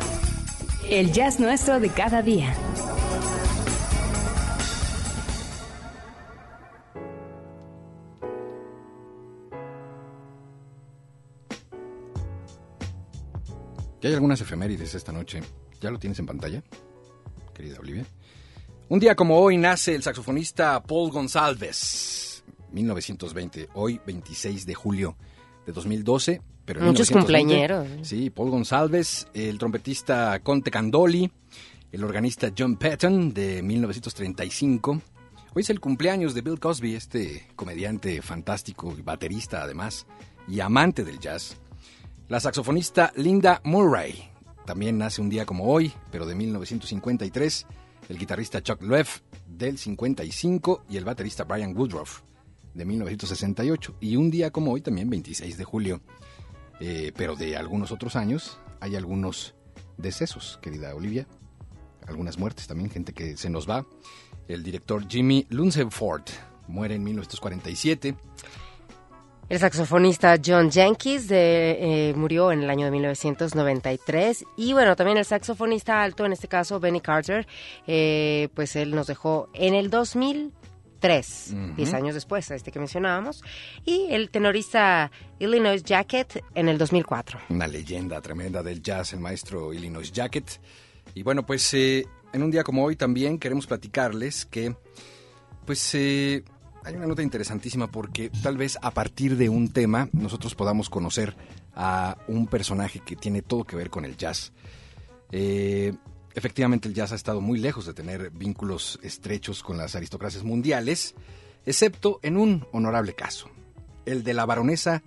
el 0.89 1.11
jazz 1.11 1.39
nuestro 1.39 1.79
de 1.79 1.89
cada 1.89 2.21
día. 2.21 2.53
Ya 14.01 14.09
hay 14.09 14.13
algunas 14.13 14.39
efemérides 14.39 14.93
esta 14.93 15.11
noche. 15.11 15.41
¿Ya 15.81 15.89
lo 15.89 15.97
tienes 15.97 16.19
en 16.19 16.27
pantalla, 16.27 16.63
querida 17.55 17.79
Olivia? 17.79 18.05
Un 18.89 18.99
día 18.99 19.15
como 19.15 19.39
hoy 19.39 19.57
nace 19.57 19.95
el 19.95 20.03
saxofonista 20.03 20.83
Paul 20.83 21.09
González, 21.09 22.43
1920, 22.71 23.69
hoy 23.73 23.99
26 24.05 24.67
de 24.67 24.75
julio 24.75 25.17
de 25.65 25.71
2012. 25.73 26.41
Pero 26.65 26.81
Muchos 26.81 27.09
1920, 27.09 27.19
cumpleañeros. 27.19 28.07
Sí, 28.07 28.29
Paul 28.29 28.51
González, 28.51 29.27
el 29.33 29.57
trompetista 29.57 30.39
Conte 30.41 30.69
Candoli, 30.69 31.31
el 31.91 32.03
organista 32.03 32.51
John 32.55 32.75
Patton 32.75 33.33
de 33.33 33.63
1935. 33.63 35.01
Hoy 35.53 35.61
es 35.61 35.69
el 35.69 35.79
cumpleaños 35.79 36.33
de 36.33 36.41
Bill 36.41 36.59
Cosby, 36.59 36.95
este 36.95 37.47
comediante 37.55 38.21
fantástico 38.21 38.93
y 38.97 39.01
baterista 39.01 39.63
además, 39.63 40.05
y 40.47 40.59
amante 40.59 41.03
del 41.03 41.19
jazz. 41.19 41.55
La 42.27 42.39
saxofonista 42.39 43.13
Linda 43.15 43.61
Murray 43.63 44.34
también 44.65 44.97
nace 44.97 45.21
un 45.21 45.29
día 45.29 45.45
como 45.45 45.65
hoy, 45.65 45.93
pero 46.11 46.25
de 46.25 46.35
1953. 46.35 47.67
El 48.09 48.17
guitarrista 48.17 48.61
Chuck 48.61 48.81
Loeb 48.81 49.07
del 49.47 49.77
55 49.77 50.85
y 50.89 50.97
el 50.97 51.05
baterista 51.05 51.43
Brian 51.43 51.75
Woodruff 51.75 52.21
de 52.73 52.85
1968. 52.85 53.95
Y 53.99 54.15
un 54.15 54.29
día 54.29 54.51
como 54.51 54.73
hoy, 54.73 54.81
también 54.81 55.09
26 55.09 55.57
de 55.57 55.63
julio. 55.63 56.01
Eh, 56.79 57.13
pero 57.15 57.35
de 57.35 57.55
algunos 57.55 57.91
otros 57.91 58.15
años 58.15 58.59
hay 58.79 58.95
algunos 58.95 59.55
decesos, 59.97 60.59
querida 60.61 60.93
Olivia. 60.93 61.27
Algunas 62.07 62.37
muertes 62.37 62.67
también, 62.67 62.89
gente 62.89 63.13
que 63.13 63.37
se 63.37 63.49
nos 63.49 63.67
va. 63.67 63.85
El 64.47 64.63
director 64.63 65.07
Jimmy 65.07 65.47
Lunceford 65.49 66.23
muere 66.67 66.95
en 66.95 67.03
1947. 67.03 68.15
El 69.47 69.59
saxofonista 69.59 70.37
John 70.43 70.71
Jenkins 70.71 71.27
de, 71.27 72.09
eh, 72.09 72.13
murió 72.15 72.51
en 72.51 72.63
el 72.63 72.69
año 72.69 72.85
de 72.85 72.91
1993 72.91 74.43
y 74.57 74.73
bueno, 74.73 74.95
también 74.95 75.19
el 75.19 75.25
saxofonista 75.25 76.01
alto, 76.01 76.25
en 76.25 76.33
este 76.33 76.47
caso 76.47 76.79
Benny 76.79 76.99
Carter, 76.99 77.45
eh, 77.85 78.49
pues 78.55 78.75
él 78.75 78.95
nos 78.95 79.05
dejó 79.05 79.49
en 79.53 79.75
el 79.75 79.91
2003, 79.91 81.53
10 81.75 81.93
años 81.93 82.15
después, 82.15 82.49
a 82.49 82.55
este 82.55 82.71
que 82.71 82.79
mencionábamos, 82.79 83.43
y 83.85 84.07
el 84.09 84.31
tenorista 84.31 85.11
Illinois 85.37 85.83
Jacket 85.83 86.43
en 86.55 86.67
el 86.67 86.79
2004. 86.79 87.41
una 87.49 87.67
leyenda 87.67 88.19
tremenda 88.21 88.63
del 88.63 88.81
jazz, 88.81 89.13
el 89.13 89.19
maestro 89.19 89.73
Illinois 89.73 90.11
Jacket. 90.11 90.59
Y 91.13 91.21
bueno, 91.21 91.45
pues 91.45 91.71
eh, 91.75 92.07
en 92.33 92.41
un 92.41 92.49
día 92.49 92.63
como 92.63 92.83
hoy 92.83 92.95
también 92.95 93.37
queremos 93.37 93.67
platicarles 93.67 94.47
que, 94.47 94.75
pues 95.67 95.93
eh, 95.93 96.43
hay 96.85 96.95
una 96.95 97.07
nota 97.07 97.23
interesantísima 97.23 97.87
porque 97.87 98.29
tal 98.29 98.57
vez 98.57 98.77
a 98.81 98.91
partir 98.91 99.37
de 99.37 99.49
un 99.49 99.69
tema 99.69 100.07
nosotros 100.13 100.53
podamos 100.53 100.89
conocer 100.89 101.35
a 101.73 102.17
un 102.27 102.45
personaje 102.45 102.99
que 102.99 103.15
tiene 103.15 103.41
todo 103.41 103.63
que 103.63 103.75
ver 103.75 103.89
con 103.89 104.05
el 104.05 104.15
jazz. 104.15 104.53
Eh, 105.31 105.93
efectivamente 106.35 106.87
el 106.87 106.93
jazz 106.93 107.11
ha 107.11 107.15
estado 107.15 107.41
muy 107.41 107.57
lejos 107.57 107.87
de 107.87 107.93
tener 107.95 108.29
vínculos 108.29 108.99
estrechos 109.01 109.63
con 109.63 109.77
las 109.77 109.95
aristocracias 109.95 110.43
mundiales, 110.43 111.15
excepto 111.65 112.19
en 112.21 112.37
un 112.37 112.67
honorable 112.71 113.15
caso, 113.15 113.49
el 114.05 114.23
de 114.23 114.35
la 114.35 114.45
baronesa 114.45 115.01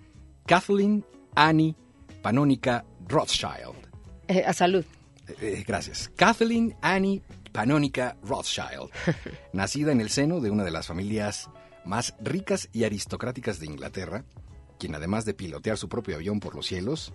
Kathleen 0.45 1.05
Annie 1.33 1.77
Panónica 2.21 2.83
Rothschild. 3.07 3.87
Eh, 4.27 4.43
a 4.45 4.51
salud. 4.51 4.83
Eh, 5.41 5.63
gracias. 5.65 6.11
Kathleen 6.17 6.75
Annie 6.81 7.21
Panónica 7.53 8.17
Rothschild, 8.21 8.89
nacida 9.53 9.93
en 9.93 10.01
el 10.01 10.09
seno 10.09 10.41
de 10.41 10.51
una 10.51 10.65
de 10.65 10.71
las 10.71 10.87
familias 10.87 11.49
más 11.85 12.15
ricas 12.21 12.69
y 12.73 12.83
aristocráticas 12.83 13.59
de 13.59 13.65
Inglaterra, 13.67 14.25
quien 14.77 14.95
además 14.95 15.25
de 15.25 15.33
pilotear 15.33 15.77
su 15.77 15.89
propio 15.89 16.15
avión 16.15 16.39
por 16.39 16.55
los 16.55 16.65
cielos, 16.67 17.13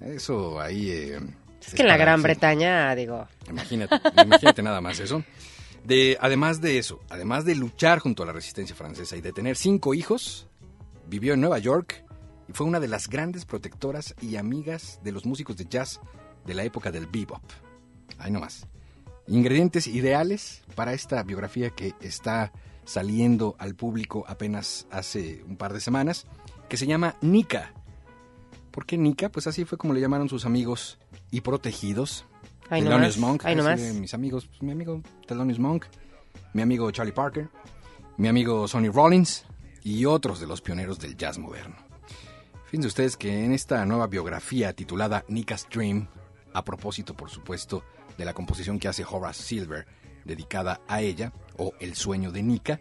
eso 0.00 0.60
ahí... 0.60 0.90
eh, 0.90 1.20
Es 1.66 1.74
que 1.74 1.82
en 1.82 1.88
la 1.88 1.96
Gran. 1.96 2.22
Bretaña, 2.22 2.94
digo, 2.94 3.26
Imagínate, 3.48 3.96
imagínate 4.24 4.62
nada 4.62 4.80
más 4.80 5.00
eso. 5.00 5.22
De, 5.84 6.16
además 6.20 6.60
de 6.60 6.78
eso, 6.78 7.00
además 7.08 7.44
de 7.44 7.54
luchar 7.54 7.98
junto 7.98 8.22
a 8.22 8.26
la 8.26 8.32
resistencia 8.32 8.76
francesa 8.76 9.16
y 9.16 9.20
de 9.20 9.32
tener 9.32 9.56
cinco 9.56 9.94
hijos, 9.94 10.46
vivió 11.08 11.34
en 11.34 11.40
Nueva 11.40 11.58
York 11.58 12.04
y 12.48 12.52
fue 12.52 12.66
una 12.66 12.80
de 12.80 12.88
las 12.88 13.08
grandes 13.08 13.44
protectoras 13.44 14.14
y 14.20 14.36
amigas 14.36 15.00
de 15.02 15.12
los 15.12 15.24
músicos 15.24 15.56
de 15.56 15.66
jazz 15.66 16.00
de 16.46 16.54
la 16.54 16.64
época 16.64 16.90
del 16.90 17.06
bebop. 17.06 17.42
Ahí 18.18 18.30
nomás. 18.30 18.66
Ingredientes 19.26 19.86
ideales 19.86 20.62
para 20.74 20.92
esta 20.94 21.22
biografía 21.22 21.70
que 21.70 21.94
está 22.00 22.52
saliendo 22.88 23.54
al 23.58 23.74
público 23.74 24.24
apenas 24.26 24.86
hace 24.90 25.44
un 25.46 25.58
par 25.58 25.74
de 25.74 25.80
semanas, 25.80 26.26
que 26.70 26.78
se 26.78 26.86
llama 26.86 27.16
Nika. 27.20 27.74
¿Por 28.70 28.86
qué 28.86 28.96
Nika? 28.96 29.28
Pues 29.28 29.46
así 29.46 29.66
fue 29.66 29.76
como 29.76 29.92
le 29.92 30.00
llamaron 30.00 30.30
sus 30.30 30.46
amigos 30.46 30.98
y 31.30 31.42
protegidos. 31.42 32.24
Ahí 32.70 32.82
Thelonious 32.82 33.18
nomás, 33.18 33.44
Monk, 33.44 34.00
mis 34.00 34.14
amigos, 34.14 34.46
pues, 34.46 34.62
mi 34.62 34.72
amigo 34.72 35.02
Thelonious 35.26 35.58
Monk, 35.58 35.84
mi 36.54 36.62
amigo 36.62 36.90
Charlie 36.90 37.12
Parker, 37.12 37.50
mi 38.16 38.28
amigo 38.28 38.66
Sonny 38.66 38.88
Rollins 38.88 39.44
y 39.82 40.06
otros 40.06 40.40
de 40.40 40.46
los 40.46 40.62
pioneros 40.62 40.98
del 40.98 41.14
jazz 41.14 41.38
moderno. 41.38 41.76
Fíjense 42.64 42.88
ustedes 42.88 43.18
que 43.18 43.44
en 43.44 43.52
esta 43.52 43.84
nueva 43.84 44.06
biografía 44.06 44.72
titulada 44.72 45.26
Nika's 45.28 45.66
Dream, 45.70 46.08
a 46.54 46.64
propósito, 46.64 47.14
por 47.14 47.28
supuesto, 47.28 47.84
de 48.16 48.24
la 48.24 48.32
composición 48.32 48.78
que 48.78 48.88
hace 48.88 49.04
Horace 49.04 49.42
Silver, 49.42 49.86
dedicada 50.28 50.80
a 50.86 51.00
ella, 51.00 51.32
o 51.56 51.72
El 51.80 51.96
sueño 51.96 52.30
de 52.30 52.42
Nika, 52.44 52.80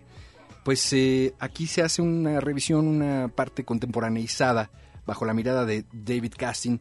pues 0.63 0.93
eh, 0.93 1.33
aquí 1.39 1.65
se 1.65 1.81
hace 1.81 2.03
una 2.03 2.39
revisión, 2.39 2.87
una 2.87 3.29
parte 3.29 3.63
contemporaneizada, 3.63 4.69
bajo 5.07 5.25
la 5.25 5.33
mirada 5.33 5.65
de 5.65 5.85
David 5.91 6.33
Casting, 6.37 6.77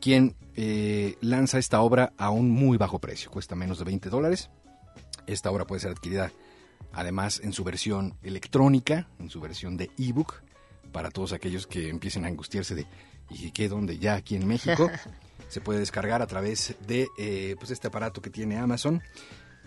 quien 0.00 0.36
eh, 0.54 1.16
lanza 1.22 1.58
esta 1.58 1.80
obra 1.80 2.12
a 2.18 2.30
un 2.30 2.50
muy 2.50 2.76
bajo 2.76 2.98
precio, 2.98 3.30
cuesta 3.30 3.56
menos 3.56 3.78
de 3.78 3.86
20 3.86 4.10
dólares. 4.10 4.50
Esta 5.26 5.50
obra 5.50 5.66
puede 5.66 5.80
ser 5.80 5.90
adquirida 5.90 6.30
además 6.92 7.40
en 7.42 7.52
su 7.52 7.64
versión 7.64 8.14
electrónica, 8.22 9.08
en 9.18 9.30
su 9.30 9.40
versión 9.40 9.76
de 9.76 9.90
ebook, 9.98 10.42
para 10.92 11.10
todos 11.10 11.32
aquellos 11.32 11.66
que 11.66 11.88
empiecen 11.88 12.24
a 12.24 12.28
angustiarse 12.28 12.74
de 12.74 12.86
¿y 13.30 13.50
qué 13.52 13.68
dónde? 13.68 13.98
Ya 13.98 14.14
aquí 14.14 14.36
en 14.36 14.46
México. 14.46 14.90
se 15.50 15.60
puede 15.60 15.80
descargar 15.80 16.22
a 16.22 16.26
través 16.26 16.76
de 16.86 17.08
eh, 17.18 17.56
pues 17.58 17.72
este 17.72 17.88
aparato 17.88 18.22
que 18.22 18.30
tiene 18.30 18.56
Amazon. 18.56 19.02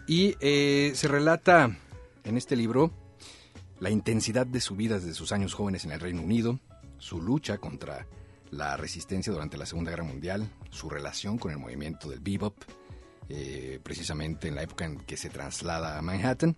Y 0.05 0.35
eh, 0.41 0.91
se 0.95 1.07
relata 1.07 1.77
en 2.23 2.37
este 2.37 2.55
libro 2.55 2.91
la 3.79 3.89
intensidad 3.89 4.45
de 4.45 4.59
su 4.59 4.75
vida 4.75 4.95
desde 4.95 5.13
sus 5.13 5.31
años 5.31 5.53
jóvenes 5.53 5.85
en 5.85 5.91
el 5.91 5.99
Reino 5.99 6.21
Unido, 6.21 6.59
su 6.97 7.21
lucha 7.21 7.57
contra 7.57 8.05
la 8.51 8.77
resistencia 8.77 9.31
durante 9.31 9.57
la 9.57 9.65
Segunda 9.65 9.91
Guerra 9.91 10.03
Mundial, 10.03 10.47
su 10.69 10.89
relación 10.89 11.37
con 11.37 11.51
el 11.51 11.57
movimiento 11.57 12.09
del 12.09 12.19
bebop, 12.19 12.55
eh, 13.29 13.79
precisamente 13.81 14.47
en 14.47 14.55
la 14.55 14.63
época 14.63 14.85
en 14.85 14.97
que 14.99 15.17
se 15.17 15.29
traslada 15.29 15.97
a 15.97 16.01
Manhattan. 16.01 16.55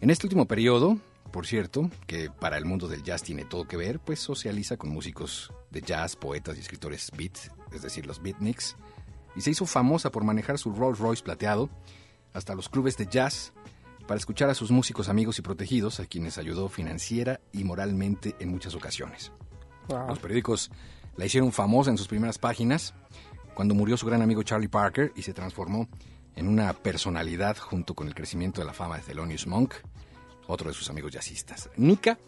En 0.00 0.10
este 0.10 0.26
último 0.26 0.46
periodo, 0.46 0.98
por 1.32 1.46
cierto, 1.46 1.90
que 2.06 2.28
para 2.28 2.58
el 2.58 2.64
mundo 2.64 2.88
del 2.88 3.02
jazz 3.02 3.22
tiene 3.22 3.44
todo 3.44 3.66
que 3.66 3.76
ver, 3.76 4.00
pues 4.00 4.18
socializa 4.18 4.76
con 4.76 4.90
músicos 4.90 5.52
de 5.70 5.80
jazz, 5.80 6.16
poetas 6.16 6.56
y 6.56 6.60
escritores 6.60 7.10
beat, 7.16 7.38
es 7.72 7.82
decir, 7.82 8.04
los 8.04 8.20
beatniks, 8.20 8.76
y 9.36 9.40
se 9.40 9.50
hizo 9.50 9.64
famosa 9.64 10.10
por 10.10 10.24
manejar 10.24 10.58
su 10.58 10.72
Rolls 10.72 10.98
Royce 10.98 11.22
plateado 11.22 11.70
hasta 12.34 12.54
los 12.54 12.68
clubes 12.68 12.98
de 12.98 13.06
jazz 13.06 13.52
para 14.06 14.18
escuchar 14.18 14.50
a 14.50 14.54
sus 14.54 14.70
músicos 14.70 15.08
amigos 15.08 15.38
y 15.38 15.42
protegidos, 15.42 15.98
a 16.00 16.06
quienes 16.06 16.36
ayudó 16.36 16.68
financiera 16.68 17.40
y 17.52 17.64
moralmente 17.64 18.36
en 18.38 18.50
muchas 18.50 18.74
ocasiones. 18.74 19.32
Los 19.88 20.18
periódicos 20.18 20.70
la 21.16 21.24
hicieron 21.24 21.52
famosa 21.52 21.90
en 21.90 21.96
sus 21.96 22.08
primeras 22.08 22.38
páginas 22.38 22.94
cuando 23.54 23.74
murió 23.74 23.96
su 23.96 24.06
gran 24.06 24.20
amigo 24.20 24.42
Charlie 24.42 24.68
Parker 24.68 25.12
y 25.16 25.22
se 25.22 25.32
transformó 25.32 25.88
en 26.36 26.48
una 26.48 26.72
personalidad 26.72 27.56
junto 27.56 27.94
con 27.94 28.08
el 28.08 28.14
crecimiento 28.14 28.60
de 28.60 28.66
la 28.66 28.72
fama 28.72 28.96
de 28.96 29.04
Thelonious 29.04 29.46
Monk, 29.46 29.74
otro 30.48 30.68
de 30.68 30.74
sus 30.74 30.90
amigos 30.90 31.12
jazzistas. 31.12 31.70
Nika 31.76 32.18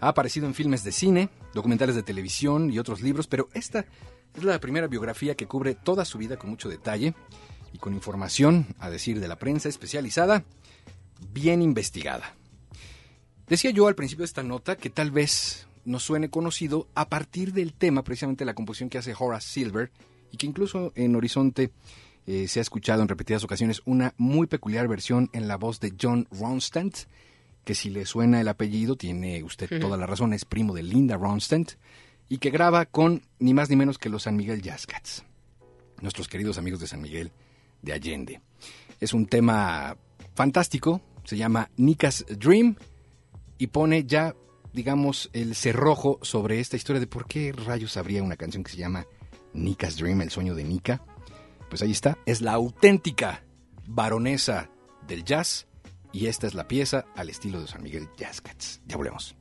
ha 0.00 0.08
aparecido 0.08 0.46
en 0.46 0.54
filmes 0.54 0.84
de 0.84 0.92
cine, 0.92 1.30
documentales 1.54 1.96
de 1.96 2.02
televisión 2.02 2.70
y 2.70 2.78
otros 2.78 3.00
libros, 3.00 3.26
pero 3.26 3.48
esta 3.54 3.86
es 4.34 4.44
la 4.44 4.60
primera 4.60 4.86
biografía 4.86 5.34
que 5.34 5.46
cubre 5.46 5.74
toda 5.74 6.04
su 6.04 6.18
vida 6.18 6.36
con 6.36 6.50
mucho 6.50 6.68
detalle 6.68 7.14
y 7.72 7.78
con 7.78 7.94
información, 7.94 8.66
a 8.78 8.90
decir 8.90 9.20
de 9.20 9.28
la 9.28 9.36
prensa 9.36 9.68
especializada, 9.68 10.44
bien 11.32 11.62
investigada. 11.62 12.34
Decía 13.48 13.70
yo 13.70 13.86
al 13.86 13.94
principio 13.94 14.22
de 14.22 14.26
esta 14.26 14.42
nota 14.42 14.76
que 14.76 14.90
tal 14.90 15.10
vez 15.10 15.66
nos 15.84 16.02
suene 16.02 16.30
conocido 16.30 16.88
a 16.94 17.08
partir 17.08 17.52
del 17.52 17.72
tema, 17.72 18.02
precisamente 18.02 18.44
la 18.44 18.54
composición 18.54 18.90
que 18.90 18.98
hace 18.98 19.14
Horace 19.16 19.48
Silver, 19.48 19.90
y 20.32 20.36
que 20.36 20.46
incluso 20.46 20.92
en 20.96 21.14
Horizonte 21.14 21.70
eh, 22.26 22.48
se 22.48 22.58
ha 22.58 22.62
escuchado 22.62 23.02
en 23.02 23.08
repetidas 23.08 23.44
ocasiones 23.44 23.82
una 23.84 24.12
muy 24.18 24.48
peculiar 24.48 24.88
versión 24.88 25.30
en 25.32 25.46
la 25.46 25.56
voz 25.56 25.78
de 25.78 25.94
John 26.00 26.26
Ronstadt, 26.32 27.06
que 27.64 27.74
si 27.74 27.90
le 27.90 28.04
suena 28.04 28.40
el 28.40 28.48
apellido, 28.48 28.96
tiene 28.96 29.42
usted 29.44 29.80
toda 29.80 29.96
la 29.96 30.06
razón, 30.06 30.32
es 30.32 30.44
primo 30.44 30.74
de 30.74 30.82
Linda 30.82 31.16
Ronstadt, 31.16 31.74
y 32.28 32.38
que 32.38 32.50
graba 32.50 32.86
con 32.86 33.22
ni 33.38 33.54
más 33.54 33.70
ni 33.70 33.76
menos 33.76 33.98
que 33.98 34.08
los 34.08 34.24
San 34.24 34.36
Miguel 34.36 34.62
Jazz 34.62 34.86
Cats, 34.86 35.24
nuestros 36.00 36.26
queridos 36.26 36.58
amigos 36.58 36.80
de 36.80 36.88
San 36.88 37.00
Miguel 37.00 37.30
de 37.86 37.94
Allende. 37.94 38.40
Es 39.00 39.14
un 39.14 39.26
tema 39.26 39.96
fantástico, 40.34 41.00
se 41.24 41.38
llama 41.38 41.70
Nika's 41.76 42.26
Dream 42.28 42.76
y 43.56 43.68
pone 43.68 44.04
ya, 44.04 44.36
digamos, 44.74 45.30
el 45.32 45.54
cerrojo 45.54 46.18
sobre 46.20 46.60
esta 46.60 46.76
historia 46.76 47.00
de 47.00 47.06
por 47.06 47.26
qué 47.26 47.52
rayos 47.52 47.96
habría 47.96 48.22
una 48.22 48.36
canción 48.36 48.62
que 48.62 48.72
se 48.72 48.76
llama 48.76 49.06
Nika's 49.54 49.96
Dream, 49.96 50.20
el 50.20 50.30
sueño 50.30 50.54
de 50.54 50.64
Nika. 50.64 51.02
Pues 51.70 51.80
ahí 51.80 51.92
está, 51.92 52.18
es 52.26 52.42
la 52.42 52.52
auténtica 52.52 53.44
baronesa 53.86 54.68
del 55.06 55.24
jazz 55.24 55.66
y 56.12 56.26
esta 56.26 56.46
es 56.46 56.54
la 56.54 56.68
pieza 56.68 57.06
al 57.14 57.30
estilo 57.30 57.60
de 57.60 57.68
San 57.68 57.82
Miguel 57.82 58.08
Jazz 58.16 58.40
Cats. 58.40 58.80
Ya 58.86 58.96
volvemos. 58.96 59.36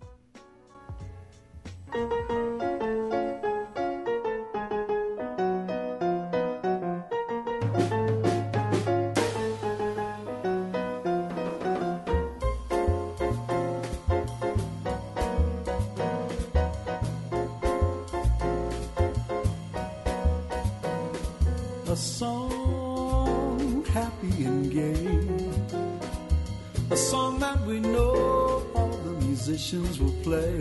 A 26.96 26.98
song 26.98 27.40
that 27.40 27.60
we 27.66 27.80
know 27.80 28.64
all 28.76 28.98
the 29.04 29.26
musicians 29.26 30.00
will 30.00 30.14
play. 30.22 30.56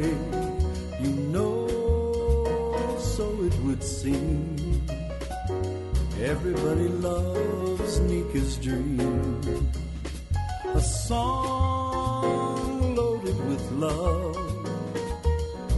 You 1.02 1.10
know, 1.34 1.68
so 2.98 3.24
it 3.42 3.54
would 3.62 3.82
seem. 3.82 4.56
Everybody 6.18 6.88
loves 6.88 8.00
Nika's 8.00 8.56
dream. 8.56 8.98
A 10.72 10.80
song 10.80 12.96
loaded 12.96 13.38
with 13.46 13.70
love. 13.72 14.70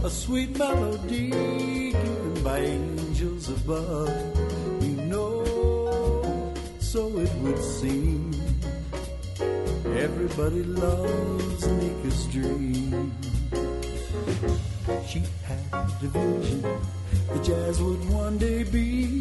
A 0.05 0.09
sweet 0.09 0.57
melody 0.57 1.91
given 1.91 2.43
by 2.43 2.59
angels 2.59 3.49
above. 3.49 4.36
So 6.87 7.19
it 7.19 7.33
would 7.39 7.61
seem. 7.61 8.31
Everybody 9.97 10.63
loves 10.63 11.67
Nika's 11.67 12.25
dream. 12.27 13.11
She 15.05 15.21
had 15.43 15.59
a 16.01 16.07
vision. 16.07 16.61
The 17.33 17.39
jazz 17.43 17.81
would 17.81 18.09
one 18.09 18.37
day 18.37 18.63
be 18.63 19.19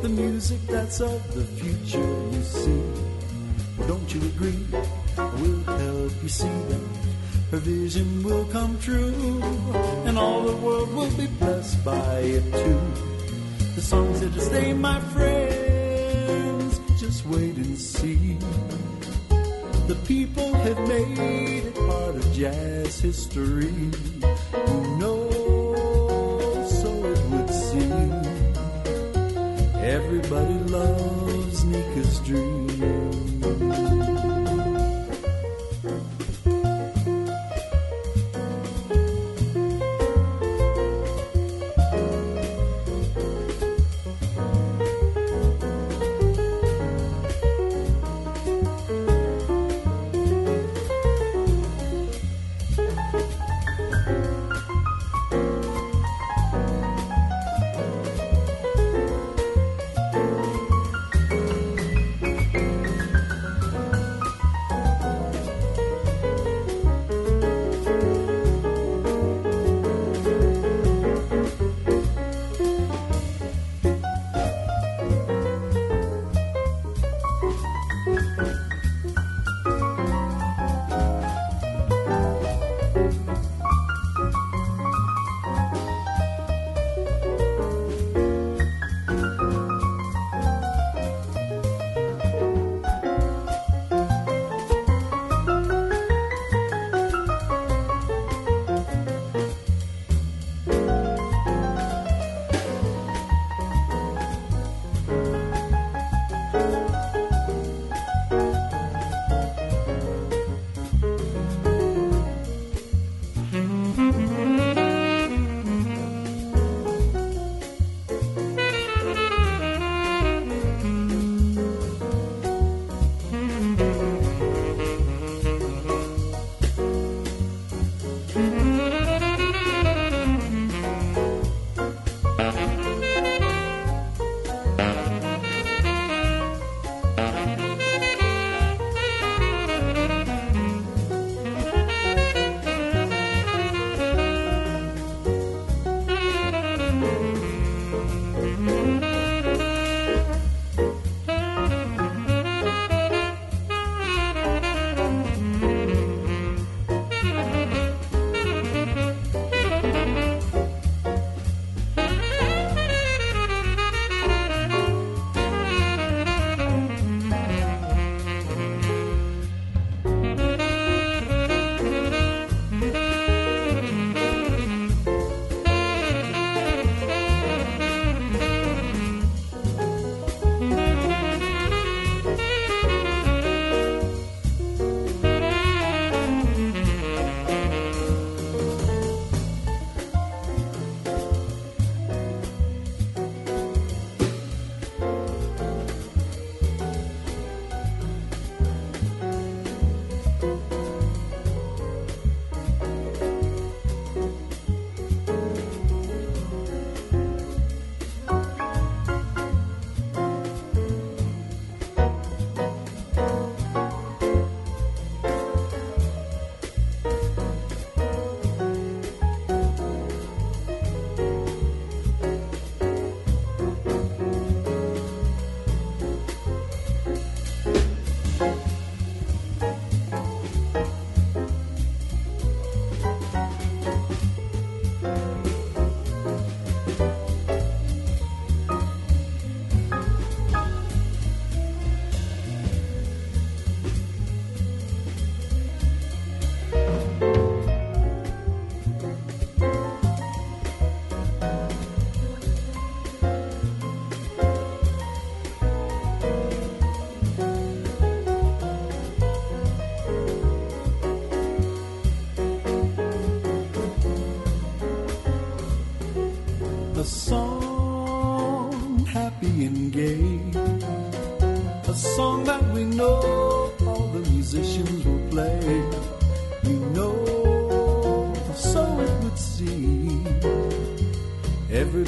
the 0.00 0.08
music 0.08 0.60
that's 0.66 1.02
of 1.02 1.20
the 1.34 1.44
future, 1.44 2.10
you 2.32 2.42
see. 2.42 2.82
Well, 3.76 3.88
Don't 3.88 4.14
you 4.14 4.22
agree? 4.22 4.64
We'll 5.18 5.62
help 5.76 6.12
you 6.22 6.28
see 6.30 6.56
that 6.70 6.84
her 7.50 7.58
vision 7.58 8.22
will 8.22 8.46
come 8.46 8.78
true, 8.80 9.42
and 10.06 10.16
all 10.16 10.42
the 10.42 10.56
world 10.56 10.90
will 10.94 11.14
be 11.18 11.26
blessed 11.26 11.84
by 11.84 12.20
it 12.20 12.44
too. 12.50 12.80
The 13.74 13.82
song's 13.82 14.20
here 14.20 14.30
to 14.30 14.40
stay, 14.40 14.72
my 14.72 15.00
friends. 15.12 15.53
Just 17.14 17.26
wait 17.26 17.54
and 17.54 17.78
see. 17.78 18.36
The 19.86 19.94
people 20.04 20.52
have 20.52 20.88
made 20.88 21.62
it 21.64 21.76
part 21.76 22.16
of 22.16 22.32
jazz 22.32 22.98
history. 22.98 23.70
You 24.66 24.96
know, 24.98 25.30
so 26.66 26.90
it 27.04 27.20
would 27.30 27.50
seem. 27.50 28.10
Everybody 29.76 30.58
loves 30.74 31.64
Nika's 31.64 32.18
dream. 32.18 32.53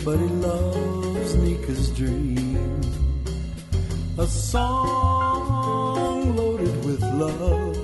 Everybody 0.08 0.34
loves 0.36 1.34
Nika's 1.34 1.90
dream. 1.90 2.80
A 4.18 4.26
song 4.28 5.66
loaded 6.36 6.84
with 6.84 7.02
love. 7.02 7.76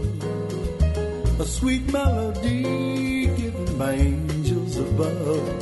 A 1.40 1.44
sweet 1.44 1.92
melody 1.92 3.26
given 3.26 3.76
by 3.76 3.94
angels 3.94 4.76
above. 4.76 5.61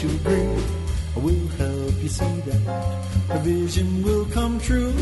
Don't 0.00 0.24
you? 0.24 0.62
I 1.14 1.18
will 1.18 1.48
help 1.58 2.02
you 2.02 2.08
see 2.08 2.40
that 2.46 3.04
a 3.28 3.38
vision 3.40 4.02
will 4.02 4.24
come 4.26 4.58
true, 4.58 4.94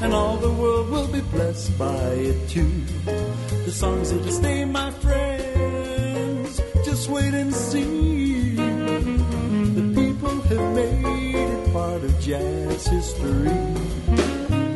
and 0.00 0.14
all 0.14 0.38
the 0.38 0.50
world 0.50 0.88
will 0.88 1.08
be 1.08 1.20
blessed 1.20 1.76
by 1.78 2.14
it 2.30 2.48
too. 2.48 2.70
The 3.04 3.70
songs 3.70 4.12
are 4.12 4.22
to 4.22 4.32
stay, 4.32 4.64
my 4.64 4.90
friends. 4.92 6.58
Just 6.86 7.10
wait 7.10 7.34
and 7.34 7.52
see. 7.52 8.54
The 8.54 9.92
people 9.94 10.40
have 10.40 10.74
made 10.74 11.34
it 11.34 11.72
part 11.74 12.02
of 12.02 12.18
jazz 12.20 12.86
history. 12.86 13.50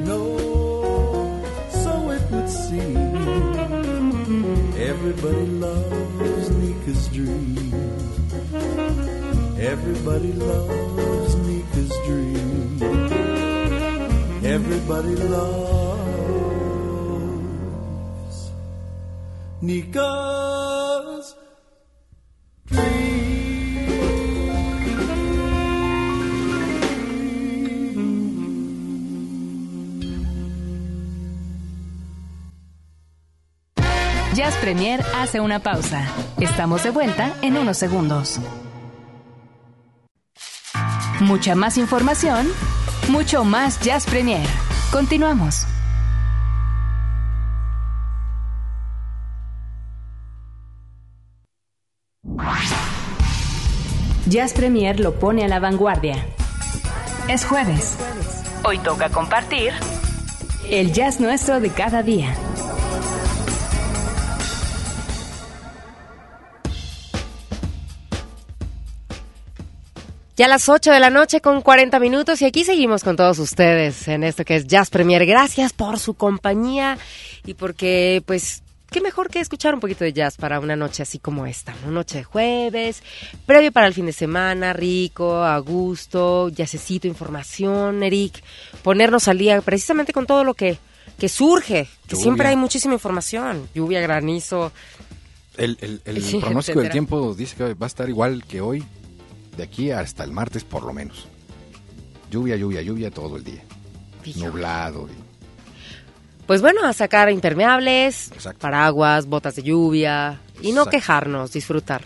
Know, 0.04 1.40
so 1.70 2.10
it 2.10 2.30
would 2.30 2.50
seem. 2.50 2.96
Everybody 4.76 5.46
loves 5.46 6.50
Nika's 6.50 7.08
dream. 7.08 7.68
Everybody 9.60 10.32
loves 10.34 11.34
Nika's 11.34 11.90
dream. 12.06 12.78
Everybody 14.44 15.16
loves 15.16 15.68
Nika's 19.60 21.34
Jazz 34.34 34.54
Premier 34.58 35.00
hace 35.16 35.40
una 35.40 35.58
pausa. 35.58 36.06
Estamos 36.38 36.84
de 36.84 36.90
vuelta 36.90 37.34
en 37.42 37.56
unos 37.56 37.76
segundos. 37.76 38.38
Mucha 41.20 41.56
más 41.56 41.76
información, 41.78 42.46
mucho 43.08 43.44
más 43.44 43.80
Jazz 43.80 44.06
Premier. 44.06 44.46
Continuamos. 44.92 45.66
Jazz 54.26 54.52
Premier 54.52 55.00
lo 55.00 55.18
pone 55.18 55.44
a 55.44 55.48
la 55.48 55.58
vanguardia. 55.58 56.24
Es 57.28 57.44
jueves. 57.44 57.98
Hoy 58.62 58.78
toca 58.78 59.08
compartir 59.08 59.72
el 60.70 60.92
jazz 60.92 61.18
nuestro 61.18 61.60
de 61.60 61.70
cada 61.70 62.04
día. 62.04 62.32
Ya 70.38 70.44
a 70.44 70.48
las 70.48 70.68
8 70.68 70.92
de 70.92 71.00
la 71.00 71.10
noche 71.10 71.40
con 71.40 71.60
40 71.62 71.98
minutos 71.98 72.40
y 72.42 72.44
aquí 72.44 72.62
seguimos 72.64 73.02
con 73.02 73.16
todos 73.16 73.40
ustedes 73.40 74.06
en 74.06 74.22
esto 74.22 74.44
que 74.44 74.54
es 74.54 74.66
Jazz 74.68 74.88
Premier. 74.88 75.26
Gracias 75.26 75.72
por 75.72 75.98
su 75.98 76.14
compañía 76.14 76.96
y 77.44 77.54
porque 77.54 78.22
pues 78.24 78.62
qué 78.88 79.00
mejor 79.00 79.30
que 79.30 79.40
escuchar 79.40 79.74
un 79.74 79.80
poquito 79.80 80.04
de 80.04 80.12
jazz 80.12 80.36
para 80.36 80.60
una 80.60 80.76
noche 80.76 81.02
así 81.02 81.18
como 81.18 81.44
esta, 81.44 81.74
una 81.82 81.90
noche 81.92 82.18
de 82.18 82.24
jueves, 82.24 83.02
previo 83.46 83.72
para 83.72 83.88
el 83.88 83.94
fin 83.94 84.06
de 84.06 84.12
semana, 84.12 84.72
rico, 84.72 85.42
a 85.42 85.58
gusto, 85.58 86.50
jazzecito, 86.50 87.08
información, 87.08 88.04
Eric, 88.04 88.40
ponernos 88.84 89.26
al 89.26 89.38
día 89.38 89.60
precisamente 89.60 90.12
con 90.12 90.24
todo 90.24 90.44
lo 90.44 90.54
que, 90.54 90.78
que 91.18 91.28
surge, 91.28 91.88
que 92.06 92.12
Lluvia. 92.14 92.22
siempre 92.22 92.48
hay 92.48 92.56
muchísima 92.56 92.94
información, 92.94 93.68
lluvia, 93.74 94.00
granizo, 94.00 94.70
El, 95.56 95.76
el- 95.80 96.00
el 96.04 96.22
pronóstico 96.40 96.80
del 96.80 96.90
tiempo 96.92 97.34
dice 97.34 97.56
que 97.56 97.74
va 97.74 97.86
a 97.86 97.88
estar 97.88 98.08
igual 98.08 98.44
que 98.44 98.60
hoy, 98.60 98.84
de 99.58 99.64
aquí 99.64 99.90
hasta 99.90 100.24
el 100.24 100.32
martes 100.32 100.64
por 100.64 100.84
lo 100.84 100.94
menos. 100.94 101.28
Lluvia, 102.30 102.56
lluvia, 102.56 102.80
lluvia 102.80 103.10
todo 103.10 103.36
el 103.36 103.44
día. 103.44 103.62
Fíjate. 104.22 104.46
Nublado. 104.46 105.06
y- 105.08 106.46
Pues 106.46 106.62
bueno, 106.62 106.84
a 106.86 106.92
sacar 106.94 107.30
impermeables, 107.30 108.30
Exacto. 108.32 108.60
paraguas, 108.60 109.26
botas 109.26 109.56
de 109.56 109.62
lluvia 109.64 110.40
y 110.62 110.68
no 110.72 110.82
Exacto. 110.82 110.90
quejarnos, 110.90 111.52
disfrutar. 111.52 112.02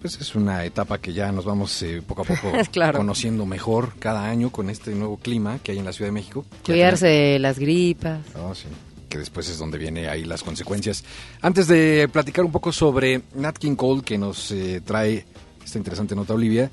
Pues 0.00 0.20
es 0.20 0.34
una 0.34 0.64
etapa 0.64 0.98
que 0.98 1.12
ya 1.14 1.32
nos 1.32 1.44
vamos 1.46 1.82
eh, 1.82 2.02
poco 2.06 2.22
a 2.22 2.24
poco 2.24 2.52
Claro. 2.72 2.98
conociendo 2.98 3.44
mejor 3.46 3.94
cada 3.98 4.24
año 4.28 4.50
con 4.50 4.68
este 4.70 4.94
nuevo 4.94 5.16
clima 5.18 5.58
que 5.62 5.72
hay 5.72 5.78
en 5.78 5.84
la 5.86 5.92
Ciudad 5.92 6.08
de 6.08 6.12
México. 6.12 6.44
Cuidarse 6.64 7.06
de 7.06 7.38
las 7.38 7.58
gripas. 7.58 8.20
Ah, 8.34 8.52
sí, 8.54 8.66
que 9.08 9.16
después 9.18 9.48
es 9.48 9.58
donde 9.58 9.78
viene 9.78 10.08
ahí 10.08 10.24
las 10.24 10.42
consecuencias. 10.42 11.04
Antes 11.40 11.68
de 11.68 12.08
platicar 12.12 12.44
un 12.44 12.52
poco 12.52 12.70
sobre 12.72 13.22
Nat 13.34 13.56
King 13.56 13.76
Cole, 13.76 14.02
que 14.02 14.18
nos 14.18 14.50
eh, 14.50 14.82
trae 14.84 15.24
esta 15.64 15.78
interesante 15.78 16.14
nota 16.14 16.34
Olivia, 16.34 16.70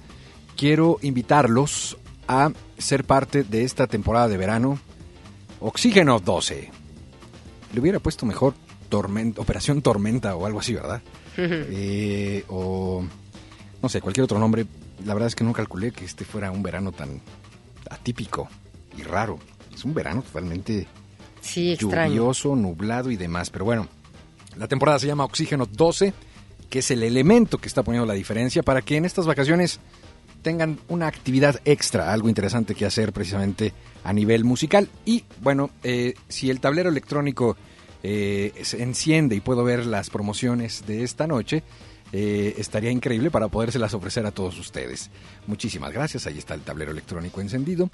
quiero 0.62 1.00
invitarlos 1.02 1.97
a 2.28 2.52
ser 2.78 3.04
parte 3.04 3.43
de 3.43 3.63
esta 3.63 3.88
temporada 3.88 4.28
de 4.28 4.38
verano 4.38 4.78
Oxígeno 5.60 6.19
12. 6.19 6.69
Le 7.74 7.80
hubiera 7.80 8.00
puesto 8.00 8.28
mejor 8.28 8.54
tormenta, 8.88 9.41
Operación 9.41 9.82
Tormenta 9.82 10.36
o 10.36 10.45
algo 10.45 10.60
así, 10.60 10.76
¿verdad? 10.76 11.02
Eh, 11.38 12.43
o 12.50 13.04
no 13.82 13.89
sé, 13.89 14.02
cualquier 14.02 14.26
otro 14.26 14.38
nombre. 14.38 14.67
La 15.04 15.15
verdad 15.15 15.30
es 15.30 15.36
que 15.36 15.43
no 15.43 15.52
calculé 15.52 15.93
que 15.93 16.06
este 16.06 16.26
fuera 16.26 16.52
un 16.52 16.62
verano 16.62 16.91
tan 16.91 17.21
atípico 17.89 18.47
y 18.95 19.02
raro. 19.02 19.39
Es 19.74 19.84
un 19.84 19.95
verano 19.95 20.21
totalmente 20.21 20.86
Sí, 21.39 21.76
lluvioso, 21.76 22.56
nublado 22.56 23.10
y 23.10 23.17
demás. 23.17 23.50
Pero 23.50 23.65
bueno, 23.65 23.88
la 24.58 24.67
temporada 24.67 25.00
se 25.00 25.08
llama 25.08 25.26
Oxígeno 25.26 25.65
12, 25.65 26.13
que 26.69 26.80
es 26.80 26.91
el 26.91 27.02
elemento 27.02 27.58
que 27.58 27.67
está 27.67 27.82
poniendo 27.82 28.06
la 28.06 28.13
diferencia 28.13 28.62
para 28.62 28.84
que 28.84 28.97
en 28.97 29.06
estas 29.06 29.26
vacaciones 29.26 29.80
tengan 30.41 30.80
una 30.88 31.08
actividad 31.08 31.62
extra, 31.65 32.12
algo 32.12 32.30
interesante 32.30 32.75
que 32.75 32.86
hacer 32.86 33.13
precisamente 33.13 33.73
a 34.04 34.13
nivel 34.13 34.43
musical. 34.43 34.89
Y 35.06 35.23
bueno, 35.42 35.69
eh, 35.83 36.13
si 36.27 36.50
el 36.50 36.60
tablero 36.60 36.89
electrónico 36.89 37.58
eh, 38.04 38.54
se 38.63 38.81
enciende 38.81 39.35
y 39.35 39.42
puedo 39.42 39.63
ver 39.63 39.85
las 39.85 40.10
promociones 40.10 40.85
de 40.87 41.04
esta 41.04 41.27
noche, 41.27 41.63
eh, 42.13 42.56
estaría 42.58 42.92
increíble 42.92 43.31
para 43.31 43.48
podérselas 43.48 43.94
ofrecer 43.94 44.25
a 44.25 44.31
todos 44.31 44.58
ustedes. 44.60 45.10
Muchísimas 45.48 45.94
gracias, 45.94 46.27
ahí 46.27 46.37
está 46.37 46.56
el 46.56 46.62
tablero 46.62 46.92
electrónico 46.92 47.42
encendido. 47.42 47.89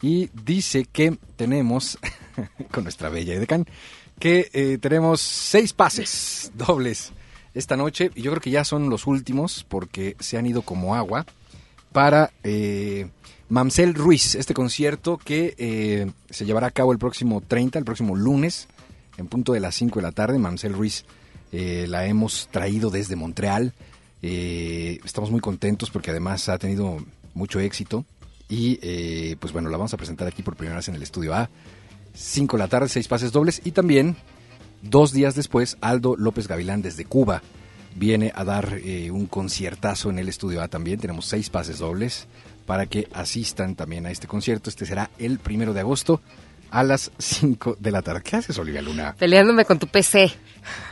Y 0.00 0.30
dice 0.44 0.86
que 0.90 1.18
tenemos, 1.36 1.98
con 2.70 2.84
nuestra 2.84 3.08
bella 3.08 3.34
Edecán, 3.34 3.66
que 4.18 4.78
tenemos 4.80 5.20
seis 5.20 5.72
pases 5.72 6.50
dobles 6.54 7.12
esta 7.54 7.76
noche. 7.76 8.10
Y 8.16 8.22
yo 8.22 8.32
creo 8.32 8.40
que 8.40 8.50
ya 8.50 8.64
son 8.64 8.90
los 8.90 9.06
últimos 9.06 9.64
porque 9.68 10.16
se 10.18 10.38
han 10.38 10.46
ido 10.46 10.62
como 10.62 10.96
agua 10.96 11.24
para 11.92 12.30
eh, 12.42 13.08
Mamsel 13.48 13.94
Ruiz, 13.94 14.34
este 14.34 14.54
concierto 14.54 15.18
que 15.18 15.54
eh, 15.58 16.10
se 16.30 16.44
llevará 16.44 16.66
a 16.66 16.70
cabo 16.70 16.92
el 16.92 16.98
próximo 16.98 17.40
30, 17.40 17.78
el 17.78 17.84
próximo 17.84 18.14
lunes, 18.14 18.68
en 19.16 19.26
punto 19.26 19.52
de 19.52 19.60
las 19.60 19.74
5 19.74 19.98
de 19.98 20.02
la 20.02 20.12
tarde. 20.12 20.38
Mamsel 20.38 20.74
Ruiz 20.74 21.04
eh, 21.52 21.86
la 21.88 22.06
hemos 22.06 22.48
traído 22.50 22.90
desde 22.90 23.16
Montreal. 23.16 23.72
Eh, 24.22 25.00
estamos 25.04 25.30
muy 25.30 25.40
contentos 25.40 25.90
porque 25.90 26.10
además 26.10 26.48
ha 26.48 26.58
tenido 26.58 26.98
mucho 27.34 27.60
éxito. 27.60 28.04
Y 28.48 28.78
eh, 28.82 29.36
pues 29.40 29.52
bueno, 29.52 29.68
la 29.68 29.76
vamos 29.76 29.94
a 29.94 29.96
presentar 29.96 30.26
aquí 30.28 30.42
por 30.42 30.56
primera 30.56 30.76
vez 30.76 30.88
en 30.88 30.94
el 30.94 31.02
estudio 31.02 31.34
A. 31.34 31.50
5 32.14 32.56
de 32.56 32.62
la 32.62 32.68
tarde, 32.68 32.88
seis 32.88 33.06
pases 33.06 33.32
dobles. 33.32 33.60
Y 33.64 33.70
también, 33.70 34.16
dos 34.82 35.12
días 35.12 35.34
después, 35.34 35.76
Aldo 35.80 36.16
López 36.16 36.48
Gavilán 36.48 36.82
desde 36.82 37.04
Cuba 37.04 37.42
viene 37.98 38.32
a 38.34 38.44
dar 38.44 38.78
eh, 38.82 39.10
un 39.10 39.26
conciertazo 39.26 40.10
en 40.10 40.18
el 40.18 40.28
estudio 40.28 40.62
A 40.62 40.68
también. 40.68 41.00
Tenemos 41.00 41.26
seis 41.26 41.50
pases 41.50 41.78
dobles 41.78 42.26
para 42.66 42.86
que 42.86 43.08
asistan 43.12 43.74
también 43.74 44.06
a 44.06 44.10
este 44.10 44.26
concierto. 44.26 44.70
Este 44.70 44.86
será 44.86 45.10
el 45.18 45.38
primero 45.38 45.74
de 45.74 45.80
agosto 45.80 46.20
a 46.70 46.82
las 46.82 47.10
5 47.18 47.76
de 47.80 47.90
la 47.90 48.02
tarde. 48.02 48.22
¿Qué 48.22 48.36
haces, 48.36 48.58
Olivia 48.58 48.82
Luna? 48.82 49.14
Peleándome 49.18 49.64
con 49.64 49.78
tu 49.78 49.86
PC. 49.86 50.30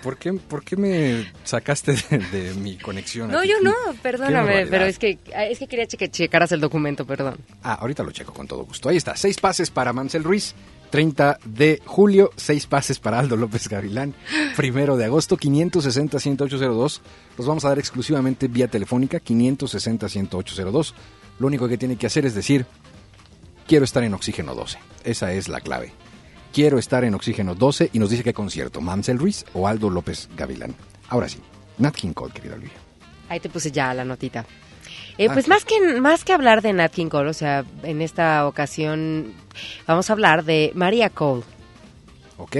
¿Por 0.03 0.17
qué, 0.17 0.33
por 0.33 0.65
qué 0.65 0.77
me 0.77 1.31
sacaste 1.45 1.93
de, 1.93 2.19
de 2.19 2.55
mi 2.55 2.77
conexión? 2.79 3.31
No, 3.31 3.41
aquí? 3.41 3.49
yo 3.49 3.57
no, 3.63 3.73
perdóname, 4.03 4.67
pero 4.67 4.87
es 4.87 4.99
que, 4.99 5.19
es 5.35 5.59
que 5.59 5.67
quería 5.67 5.87
que 5.87 6.11
checaras 6.11 6.53
el 6.53 6.61
documento, 6.61 7.07
perdón. 7.07 7.37
Ah, 7.63 7.75
ahorita 7.75 8.03
lo 8.03 8.11
checo 8.11 8.33
con 8.33 8.47
todo 8.47 8.65
gusto. 8.65 8.89
Ahí 8.89 8.97
está, 8.97 9.17
seis 9.17 9.39
pases 9.39 9.71
para 9.71 9.93
Mansell 9.93 10.25
Ruiz, 10.25 10.55
30 10.97 11.41
de 11.45 11.83
julio, 11.85 12.31
seis 12.37 12.67
pases 12.67 12.99
para 12.99 13.19
Aldo 13.19 13.37
López 13.37 13.69
Gavilán, 13.69 14.15
primero 14.57 14.97
de 14.97 15.05
agosto, 15.05 15.37
560-10802. 15.37 17.01
Los 17.37 17.47
vamos 17.47 17.67
a 17.67 17.69
dar 17.69 17.79
exclusivamente 17.79 18.49
vía 18.49 18.67
telefónica, 18.67 19.21
560-10802. 19.21 20.95
Lo 21.39 21.49
único 21.49 21.69
que 21.69 21.77
tiene 21.77 21.97
que 21.97 22.07
hacer 22.07 22.25
es 22.25 22.35
decir, 22.35 22.65
quiero 23.67 23.85
estar 23.85 24.05
en 24.05 24.15
oxígeno 24.15 24.55
12. 24.55 24.79
Esa 25.05 25.35
es 25.35 25.49
la 25.49 25.61
clave. 25.61 25.93
Quiero 26.55 26.79
estar 26.79 27.05
en 27.05 27.13
oxígeno 27.13 27.55
12 27.55 27.91
y 27.93 27.99
nos 27.99 28.09
dice 28.09 28.25
qué 28.25 28.33
concierto, 28.33 28.81
Mansell 28.81 29.19
Ruiz 29.19 29.45
o 29.53 29.69
Aldo 29.69 29.91
López 29.91 30.31
Gavilán. 30.35 30.75
Ahora 31.11 31.29
sí, 31.29 31.41
Nat 31.77 31.95
King 31.95 32.15
Cole, 32.15 32.33
querida 32.33 32.55
Olivia. 32.55 32.79
Ahí 33.29 33.39
te 33.39 33.51
puse 33.51 33.71
ya 33.71 33.93
la 33.93 34.07
notita. 34.07 34.47
Eh, 35.19 35.29
Ah, 35.29 35.33
pues 35.33 35.49
más 35.49 35.65
que 35.65 35.81
más 36.01 36.25
que 36.25 36.33
hablar 36.33 36.61
de 36.63 36.73
Nat 36.73 36.93
King 36.93 37.09
Cole, 37.09 37.31
o 37.31 37.35
sea, 37.35 37.65
en 37.83 38.03
esta 38.03 38.47
ocasión 38.47 39.33
vamos 39.87 40.11
a 40.11 40.13
hablar 40.13 40.45
de 40.45 40.73
Maria 40.75 41.09
Cole. 41.11 41.43
Ok. 42.37 42.57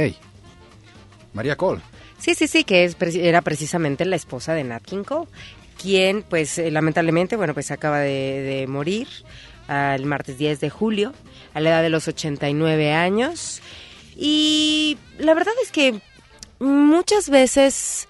María 1.35 1.57
Cole. 1.57 1.83
Sí, 2.19 2.35
sí, 2.35 2.49
sí, 2.49 2.65
que 2.65 2.85
es, 2.85 2.97
era 3.15 3.43
precisamente 3.43 4.05
la 4.07 4.17
esposa 4.17 4.55
de 4.55 4.65
Nat 4.65 4.83
King 4.83 5.05
Cole, 5.05 5.29
quien, 5.81 6.23
pues, 6.23 6.57
eh, 6.59 6.71
lamentablemente, 6.71 7.37
bueno, 7.37 7.53
pues 7.53 7.71
acaba 7.71 7.99
de, 8.01 8.41
de 8.41 8.67
morir 8.67 9.07
el 9.69 10.07
martes 10.07 10.39
10 10.39 10.61
de 10.61 10.71
julio, 10.71 11.13
a 11.53 11.61
la 11.61 11.71
edad 11.71 11.83
de 11.83 11.91
los 11.91 12.09
89 12.09 12.93
años. 12.95 13.61
Y 14.17 14.97
la 15.19 15.35
verdad 15.35 15.53
es 15.63 15.71
que 15.73 16.01
muchas 16.59 17.29
veces, 17.29 18.09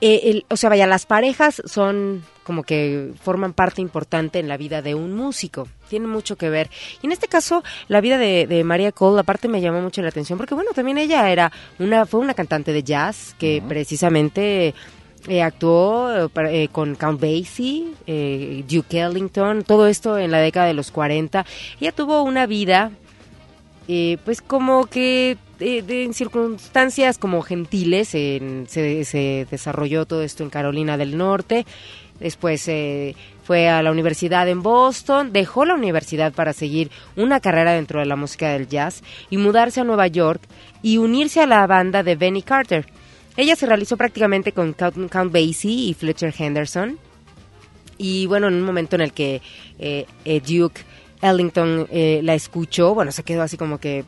eh, 0.00 0.20
el- 0.24 0.46
o 0.48 0.56
sea, 0.56 0.70
vaya, 0.70 0.86
las 0.88 1.06
parejas 1.06 1.62
son 1.66 2.24
como 2.44 2.62
que 2.62 3.12
forman 3.22 3.52
parte 3.52 3.80
importante 3.80 4.38
en 4.38 4.48
la 4.48 4.56
vida 4.56 4.82
de 4.82 4.94
un 4.94 5.14
músico. 5.14 5.68
Tiene 5.88 6.06
mucho 6.06 6.36
que 6.36 6.48
ver. 6.50 6.70
Y 7.02 7.06
en 7.06 7.12
este 7.12 7.28
caso, 7.28 7.62
la 7.88 8.00
vida 8.00 8.18
de, 8.18 8.46
de 8.46 8.64
Maria 8.64 8.92
Cole, 8.92 9.20
aparte 9.20 9.48
me 9.48 9.60
llamó 9.60 9.80
mucho 9.80 10.02
la 10.02 10.08
atención, 10.08 10.38
porque 10.38 10.54
bueno, 10.54 10.70
también 10.74 10.98
ella 10.98 11.30
era 11.30 11.52
una, 11.78 12.06
fue 12.06 12.20
una 12.20 12.34
cantante 12.34 12.72
de 12.72 12.82
jazz 12.82 13.34
que 13.38 13.62
precisamente 13.68 14.74
eh, 15.28 15.42
actuó 15.42 16.10
eh, 16.26 16.28
eh, 16.50 16.68
con 16.72 16.94
Count 16.96 17.20
Basie, 17.20 17.84
eh, 18.06 18.64
Duke 18.68 18.98
Ellington, 19.00 19.62
todo 19.62 19.86
esto 19.86 20.18
en 20.18 20.30
la 20.32 20.38
década 20.38 20.66
de 20.66 20.74
los 20.74 20.90
40. 20.90 21.46
Ella 21.80 21.92
tuvo 21.92 22.22
una 22.22 22.46
vida 22.46 22.90
eh, 23.88 24.18
pues 24.24 24.40
como 24.40 24.86
que 24.86 25.36
eh, 25.60 25.82
de- 25.82 26.04
en 26.04 26.14
circunstancias 26.14 27.18
como 27.18 27.42
gentiles 27.42 28.14
en- 28.14 28.66
se, 28.68 29.04
se 29.04 29.46
desarrolló 29.50 30.06
todo 30.06 30.22
esto 30.22 30.42
en 30.42 30.50
Carolina 30.50 30.96
del 30.96 31.16
Norte. 31.16 31.66
Después 32.22 32.68
eh, 32.68 33.16
fue 33.42 33.68
a 33.68 33.82
la 33.82 33.90
universidad 33.90 34.48
en 34.48 34.62
Boston, 34.62 35.32
dejó 35.32 35.64
la 35.64 35.74
universidad 35.74 36.32
para 36.32 36.52
seguir 36.52 36.88
una 37.16 37.40
carrera 37.40 37.72
dentro 37.72 37.98
de 37.98 38.06
la 38.06 38.14
música 38.14 38.50
del 38.50 38.68
jazz 38.68 39.02
y 39.28 39.38
mudarse 39.38 39.80
a 39.80 39.84
Nueva 39.84 40.06
York 40.06 40.40
y 40.82 40.98
unirse 40.98 41.40
a 41.40 41.48
la 41.48 41.66
banda 41.66 42.04
de 42.04 42.14
Benny 42.14 42.42
Carter. 42.42 42.86
Ella 43.36 43.56
se 43.56 43.66
realizó 43.66 43.96
prácticamente 43.96 44.52
con 44.52 44.72
Count, 44.72 45.32
Basie 45.32 45.88
y 45.88 45.94
Fletcher 45.94 46.32
Henderson. 46.38 46.96
Y 47.98 48.26
bueno, 48.26 48.46
en 48.46 48.54
un 48.54 48.62
momento 48.62 48.94
en 48.94 49.02
el 49.02 49.12
que 49.12 49.42
eh, 49.80 50.06
eh, 50.24 50.40
Duke 50.40 50.82
Ellington 51.20 51.88
la 51.90 52.34
escuchó, 52.34 52.94
bueno, 52.94 53.10
se 53.10 53.22
quedó 53.22 53.42
así 53.42 53.56
como 53.56 53.78
que 53.78 54.04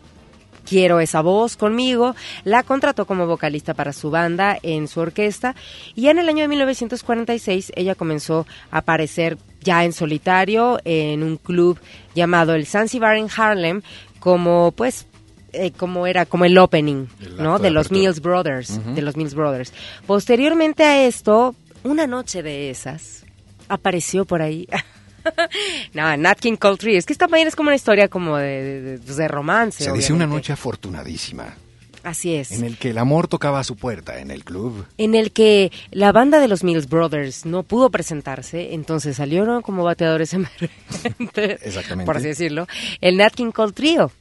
quiero 0.66 1.00
esa 1.00 1.20
voz 1.20 1.56
conmigo, 1.56 2.14
la 2.44 2.62
contrató 2.62 3.06
como 3.06 3.26
vocalista 3.26 3.74
para 3.74 3.92
su 3.92 4.10
banda 4.10 4.58
en 4.62 4.88
su 4.88 5.00
orquesta 5.00 5.54
y 5.94 6.08
en 6.08 6.18
el 6.18 6.28
año 6.28 6.42
de 6.42 6.48
1946 6.48 7.72
ella 7.76 7.94
comenzó 7.94 8.46
a 8.70 8.78
aparecer 8.78 9.38
ya 9.60 9.84
en 9.84 9.92
solitario 9.92 10.78
en 10.84 11.22
un 11.22 11.36
club 11.36 11.78
llamado 12.14 12.54
el 12.54 12.66
Zanzibar 12.66 13.16
en 13.16 13.28
Harlem 13.34 13.82
como 14.18 14.72
pues 14.72 15.06
eh, 15.52 15.70
como 15.70 16.06
era 16.06 16.26
como 16.26 16.44
el 16.44 16.58
opening, 16.58 17.06
El 17.20 17.36
¿no? 17.36 17.58
De 17.58 17.64
de 17.64 17.70
los. 17.70 17.92
Mills 17.92 18.20
Brothers, 18.20 18.80
de 18.94 19.02
los 19.02 19.16
Mills 19.16 19.34
Brothers. 19.34 19.72
Posteriormente 20.04 20.82
a 20.82 21.06
esto, 21.06 21.54
una 21.84 22.08
noche 22.08 22.42
de 22.42 22.70
esas 22.70 23.24
apareció 23.68 24.24
por 24.24 24.42
ahí. 24.42 24.66
no, 25.95 26.16
Nat 26.16 26.39
King 26.39 26.57
Cole 26.57 26.77
Tree. 26.77 26.97
Es 26.97 27.07
que 27.07 27.12
esta 27.12 27.27
también 27.27 27.49
es 27.49 27.57
como 27.57 27.68
una 27.68 27.77
historia 27.77 28.09
como 28.09 28.37
de, 28.37 28.62
de- 28.62 28.81
de- 28.83 28.99
pues, 28.99 29.31
romance. 29.31 29.85
Se 29.85 29.93
dice 29.93 30.12
una 30.12 30.27
noche 30.27 30.53
afortunadísima, 30.53 31.55
Así 32.03 32.35
es. 32.35 32.53
en 32.53 32.64
el 32.64 32.77
que 32.77 32.91
el 32.91 32.99
amor 32.99 33.29
tocaba 33.29 33.61
a 33.61 33.64
su 33.64 33.77
puerta 33.77 34.18
en 34.20 34.31
el 34.31 34.45
club. 34.45 34.87
en 34.99 35.14
el 35.14 35.33
que 35.33 35.72
la 35.91 36.12
banda 36.12 36.39
de 36.41 36.49
los 36.49 36.62
Mills 36.62 36.89
Brothers 36.89 37.47
no 37.47 37.62
pudo 37.62 37.91
presentarse, 37.91 38.75
entonces 38.75 39.16
salieron 39.16 39.62
como 39.62 39.85
bateadores 39.85 40.33
emergentes, 40.35 41.62
Exactamente. 41.62 42.07
por 42.07 42.16
así 42.18 42.27
decirlo, 42.29 42.66
el 43.01 43.16
Nat 43.16 43.35
King 43.35 43.53
Cole 43.53 43.72
Trio, 43.72 44.12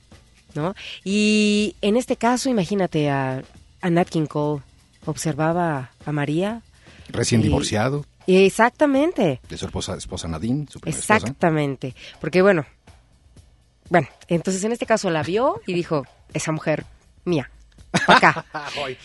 ¿no? 0.56 0.76
Y 1.04 1.76
en 1.82 1.98
este 1.98 2.16
caso, 2.16 2.50
imagínate 2.50 3.10
a, 3.10 3.44
a 3.82 3.90
Nat 3.90 4.08
King 4.08 4.28
Cole, 4.28 4.62
observaba 5.06 5.92
a 6.06 6.12
María. 6.12 6.62
Recién 7.10 7.42
y- 7.42 7.46
divorciado 7.46 8.06
Exactamente, 8.28 9.42
de 9.48 9.58
su 9.58 9.66
esposa, 9.66 9.96
esposa 9.96 10.28
Nadine, 10.28 10.66
su 10.70 10.80
primera 10.80 11.00
esposa. 11.00 11.16
exactamente, 11.18 11.96
porque 12.22 12.42
bueno, 12.42 12.66
bueno, 13.90 14.08
entonces 14.28 14.64
en 14.64 14.72
este 14.72 14.86
caso 14.86 15.10
la 15.10 15.24
vio 15.24 15.62
y 15.68 15.74
dijo, 15.74 16.06
esa 16.34 16.52
mujer 16.52 16.86
mía, 17.26 17.50
acá. 18.08 18.46
Ay, 18.54 18.98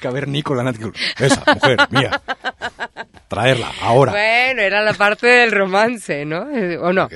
cavernícola. 0.00 0.72
Esa 1.18 1.42
mujer 1.54 1.78
mía. 1.90 2.20
Traerla 3.28 3.72
ahora. 3.82 4.12
Bueno, 4.12 4.62
era 4.62 4.80
la 4.82 4.94
parte 4.94 5.26
del 5.26 5.50
romance, 5.52 6.24
¿no? 6.24 6.48
Eh, 6.50 6.78
¿O 6.78 6.92
no? 6.92 7.08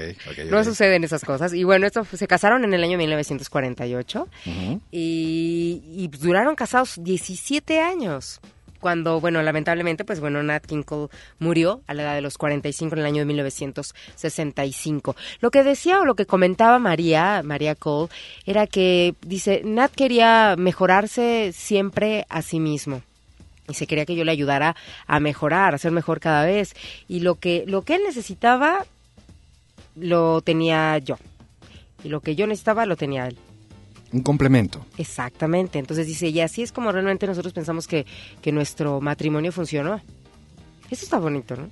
No 0.50 0.64
suceden 0.64 1.04
esas 1.04 1.24
cosas. 1.24 1.54
Y 1.54 1.64
bueno, 1.64 1.86
esto 1.86 2.04
se 2.04 2.26
casaron 2.26 2.64
en 2.64 2.74
el 2.74 2.82
año 2.84 2.98
1948 2.98 4.28
Ujú. 4.46 4.80
y, 4.90 5.82
y 5.96 6.08
duraron 6.08 6.54
casados 6.54 6.96
17 7.02 7.80
años. 7.80 8.40
Cuando, 8.82 9.20
bueno, 9.20 9.40
lamentablemente, 9.42 10.04
pues 10.04 10.18
bueno, 10.18 10.42
Nat 10.42 10.66
King 10.66 10.82
Cole 10.82 11.08
murió 11.38 11.82
a 11.86 11.94
la 11.94 12.02
edad 12.02 12.14
de 12.16 12.20
los 12.20 12.36
45 12.36 12.96
en 12.96 12.98
el 12.98 13.06
año 13.06 13.20
de 13.20 13.26
1965. 13.26 15.14
Lo 15.40 15.52
que 15.52 15.62
decía 15.62 16.00
o 16.00 16.04
lo 16.04 16.16
que 16.16 16.26
comentaba 16.26 16.80
María, 16.80 17.42
María 17.44 17.76
Cole, 17.76 18.10
era 18.44 18.66
que, 18.66 19.14
dice, 19.24 19.62
Nat 19.64 19.92
quería 19.94 20.56
mejorarse 20.58 21.52
siempre 21.54 22.26
a 22.28 22.42
sí 22.42 22.58
mismo 22.58 23.02
y 23.68 23.74
se 23.74 23.86
quería 23.86 24.04
que 24.04 24.16
yo 24.16 24.24
le 24.24 24.32
ayudara 24.32 24.74
a 25.06 25.20
mejorar, 25.20 25.74
a 25.74 25.78
ser 25.78 25.92
mejor 25.92 26.18
cada 26.18 26.44
vez. 26.44 26.74
Y 27.06 27.20
lo 27.20 27.36
que, 27.36 27.62
lo 27.68 27.82
que 27.82 27.94
él 27.94 28.02
necesitaba, 28.04 28.84
lo 29.94 30.40
tenía 30.40 30.98
yo. 30.98 31.18
Y 32.02 32.08
lo 32.08 32.20
que 32.20 32.34
yo 32.34 32.48
necesitaba, 32.48 32.84
lo 32.84 32.96
tenía 32.96 33.28
él. 33.28 33.38
Un 34.12 34.22
complemento. 34.22 34.84
Exactamente. 34.98 35.78
Entonces 35.78 36.06
dice, 36.06 36.28
y 36.28 36.40
así 36.40 36.62
es 36.62 36.70
como 36.72 36.92
realmente 36.92 37.26
nosotros 37.26 37.52
pensamos 37.54 37.86
que, 37.86 38.04
que 38.42 38.52
nuestro 38.52 39.00
matrimonio 39.00 39.52
funcionó. 39.52 40.00
Eso 40.90 41.04
está 41.04 41.18
bonito, 41.18 41.56
¿no? 41.56 41.68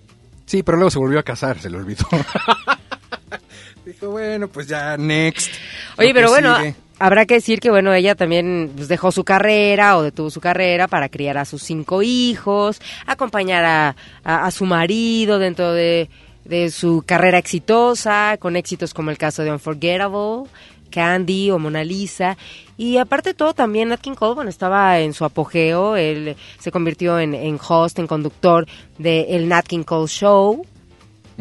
Sí, 0.47 0.63
pero 0.63 0.79
luego 0.79 0.91
se 0.91 0.99
volvió 0.99 1.19
a 1.19 1.23
casar, 1.23 1.59
se 1.61 1.69
le 1.71 1.77
olvidó. 1.77 2.07
Dijo, 3.85 4.11
bueno, 4.11 4.49
pues 4.49 4.67
ya, 4.69 4.97
next. 4.97 5.53
Oye, 5.99 6.13
pero 6.15 6.29
bueno, 6.31 6.57
sigue. 6.59 6.75
habrá 6.99 7.25
que 7.27 7.35
decir 7.35 7.61
que 7.61 7.71
bueno, 7.71 7.93
ella 7.93 8.15
también 8.15 8.71
pues, 8.77 8.89
dejó 8.89 9.11
su 9.11 9.25
carrera 9.25 9.97
o 9.97 10.03
detuvo 10.03 10.31
su 10.31 10.41
carrera 10.41 10.87
para 10.89 11.09
criar 11.09 11.39
a 11.39 11.45
sus 11.45 11.63
cinco 11.63 12.03
hijos, 12.03 12.81
acompañar 13.07 13.65
a, 13.65 13.97
a- 14.25 14.47
a 14.47 14.51
su 14.51 14.67
marido 14.67 15.39
dentro 15.39 15.73
de, 15.73 16.09
de 16.45 16.71
su 16.71 17.03
carrera 17.07 17.39
exitosa, 17.39 18.37
con 18.39 18.55
éxitos 18.57 18.93
como 18.95 19.11
el 19.11 19.19
caso 19.19 19.43
de 19.43 19.51
Unforgettable, 19.53 20.45
Candy 20.91 21.51
o 21.51 21.59
Mona 21.59 21.85
Lisa. 21.85 22.37
Y 22.77 22.99
aparte 22.99 23.31
de 23.31 23.35
todo, 23.35 23.55
también 23.55 23.89
Nat 23.91 24.01
King 24.01 24.15
Cole, 24.15 24.35
bueno, 24.35 24.51
estaba 24.51 25.01
en 25.01 25.13
su 25.15 25.25
apogeo, 25.25 25.97
él 25.97 26.37
se 26.59 26.71
convirtió 26.71 27.19
en, 27.19 27.35
en 27.35 27.59
host, 27.67 27.99
en 27.99 28.07
conductor 28.07 28.67
del 28.99 29.27
el 29.29 29.49
Nat 29.49 29.67
King 29.67 29.85
Cole 29.85 30.09
Show, 30.09 30.65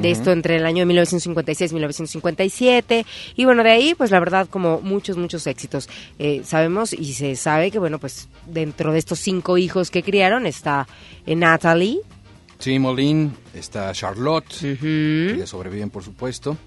de 0.01 0.11
esto 0.11 0.31
entre 0.31 0.55
el 0.55 0.65
año 0.65 0.79
de 0.79 0.85
1956 0.85 1.71
y 1.71 1.73
1957 1.73 3.05
y 3.35 3.45
bueno 3.45 3.63
de 3.63 3.71
ahí 3.71 3.95
pues 3.95 4.11
la 4.11 4.19
verdad 4.19 4.47
como 4.49 4.79
muchos 4.81 5.17
muchos 5.17 5.45
éxitos. 5.47 5.89
Eh, 6.17 6.41
sabemos 6.45 6.93
y 6.93 7.13
se 7.13 7.35
sabe 7.35 7.71
que 7.71 7.79
bueno 7.79 7.99
pues 7.99 8.29
dentro 8.47 8.93
de 8.93 8.99
estos 8.99 9.19
cinco 9.19 9.57
hijos 9.57 9.91
que 9.91 10.03
criaron 10.03 10.45
está 10.45 10.87
eh, 11.25 11.35
Natalie. 11.35 11.99
Sí, 12.59 12.77
Molin, 12.77 13.33
está 13.53 13.91
Charlotte, 13.93 14.53
que 14.59 14.73
ujú, 14.73 15.39
le 15.39 15.47
sobreviven, 15.47 15.89
por 15.89 16.03
supuesto. 16.03 16.57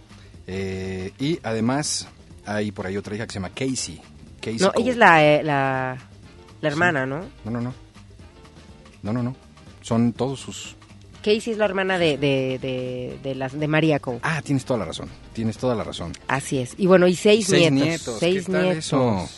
Eh, 0.47 1.13
y 1.19 1.39
además 1.43 2.09
hay 2.47 2.73
por 2.73 2.87
ahí 2.87 2.97
otra 2.97 3.15
hija 3.15 3.27
que 3.27 3.33
se 3.33 3.39
llama 3.39 3.51
Casey. 3.51 4.01
Casey 4.41 4.59
no 4.59 4.73
Cole. 4.73 4.83
ella 4.83 4.91
es 4.93 4.97
la 4.99 5.25
eh, 5.25 5.43
la, 5.45 5.99
la 6.61 6.69
hermana 6.69 7.07
no 7.07 7.21
No, 7.45 7.51
no, 7.51 7.61
no. 7.61 7.75
No, 9.03 9.13
no, 9.13 9.23
no. 9.23 9.37
Son 9.81 10.13
todos 10.13 10.41
sus 10.41 10.77
Casey 11.23 11.53
es 11.53 11.59
la 11.59 11.67
hermana 11.67 11.99
de, 11.99 12.19
de, 12.19 12.59
de, 12.61 13.19
de, 13.23 13.35
las- 13.37 13.57
de 13.59 13.69
María 13.69 14.01
Cole. 14.01 14.19
Ah, 14.23 14.43
tienes 14.43 14.65
toda 14.65 14.81
la 14.81 14.87
razón. 14.87 15.09
Tienes 15.33 15.57
toda 15.57 15.75
la 15.77 15.85
razón. 15.85 16.13
Así 16.27 16.59
es. 16.59 16.75
Y 16.79 16.87
bueno, 16.89 17.07
y 17.07 17.15
seis, 17.15 17.47
Seis 17.47 17.71
nietos. 17.71 17.89
nietos. 17.89 18.17
Seis 18.19 18.47
¿qué 18.47 18.53
tal 18.53 18.63
nietos. 18.65 18.85
eso? 18.85 19.29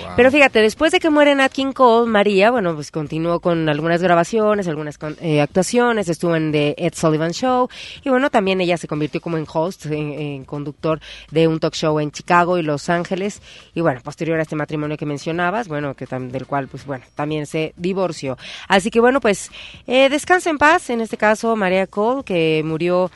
Wow. 0.00 0.08
Pero 0.16 0.30
fíjate, 0.30 0.60
después 0.60 0.92
de 0.92 1.00
que 1.00 1.10
muere 1.10 1.34
Nat 1.34 1.52
King 1.52 1.72
Cole, 1.72 2.08
María, 2.10 2.50
bueno, 2.50 2.74
pues 2.74 2.90
continuó 2.90 3.40
con 3.40 3.68
algunas 3.68 4.02
grabaciones, 4.02 4.68
algunas 4.68 4.98
con- 4.98 5.16
eh, 5.20 5.40
actuaciones, 5.40 6.08
estuvo 6.08 6.34
en 6.36 6.52
The 6.52 6.74
Ed 6.78 6.94
Sullivan 6.94 7.32
Show 7.32 7.68
y 8.04 8.08
bueno, 8.10 8.30
también 8.30 8.60
ella 8.60 8.76
se 8.76 8.88
convirtió 8.88 9.20
como 9.20 9.36
en 9.38 9.46
host, 9.52 9.86
en, 9.86 10.12
en 10.12 10.44
conductor 10.44 11.00
de 11.30 11.48
un 11.48 11.58
talk 11.60 11.74
show 11.74 11.98
en 12.00 12.10
Chicago 12.10 12.58
y 12.58 12.62
Los 12.62 12.88
Ángeles 12.88 13.40
y 13.74 13.80
bueno, 13.80 14.00
posterior 14.02 14.38
a 14.38 14.42
este 14.42 14.56
matrimonio 14.56 14.96
que 14.96 15.06
mencionabas, 15.06 15.68
bueno, 15.68 15.94
que 15.94 16.06
del 16.06 16.46
cual 16.46 16.68
pues 16.68 16.86
bueno, 16.86 17.04
también 17.14 17.46
se 17.46 17.72
divorció. 17.76 18.36
Así 18.68 18.90
que 18.90 19.00
bueno, 19.00 19.20
pues 19.20 19.50
eh, 19.86 20.08
descansa 20.08 20.50
en 20.50 20.58
paz, 20.58 20.90
en 20.90 21.00
este 21.00 21.16
caso 21.16 21.56
María 21.56 21.86
Cole, 21.86 22.22
que 22.24 22.62
murió 22.64 23.10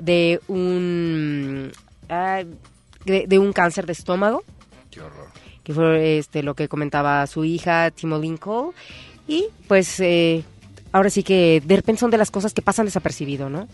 de 0.00 0.40
un... 0.48 1.72
ah, 2.08 2.42
de- 3.04 3.26
de 3.26 3.38
un 3.38 3.52
cáncer 3.52 3.86
de 3.86 3.92
estómago 3.92 4.42
Qué 4.90 5.00
horror. 5.00 5.28
Que 5.66 5.74
fue 5.74 6.18
este 6.18 6.44
lo 6.44 6.54
que 6.54 6.68
comentaba 6.68 7.26
su 7.26 7.44
hija 7.44 7.90
Timo 7.90 8.20
Cole 8.38 8.70
y 9.26 9.46
pues 9.66 9.98
eh, 9.98 10.44
ahora 10.92 11.10
sí 11.10 11.24
que 11.24 11.60
de 11.64 11.74
repente 11.74 11.98
son 11.98 12.12
de 12.12 12.18
las 12.18 12.30
cosas 12.30 12.54
que 12.54 12.62
pasan 12.62 12.86
desapercibido, 12.86 13.50
¿no? 13.50 13.66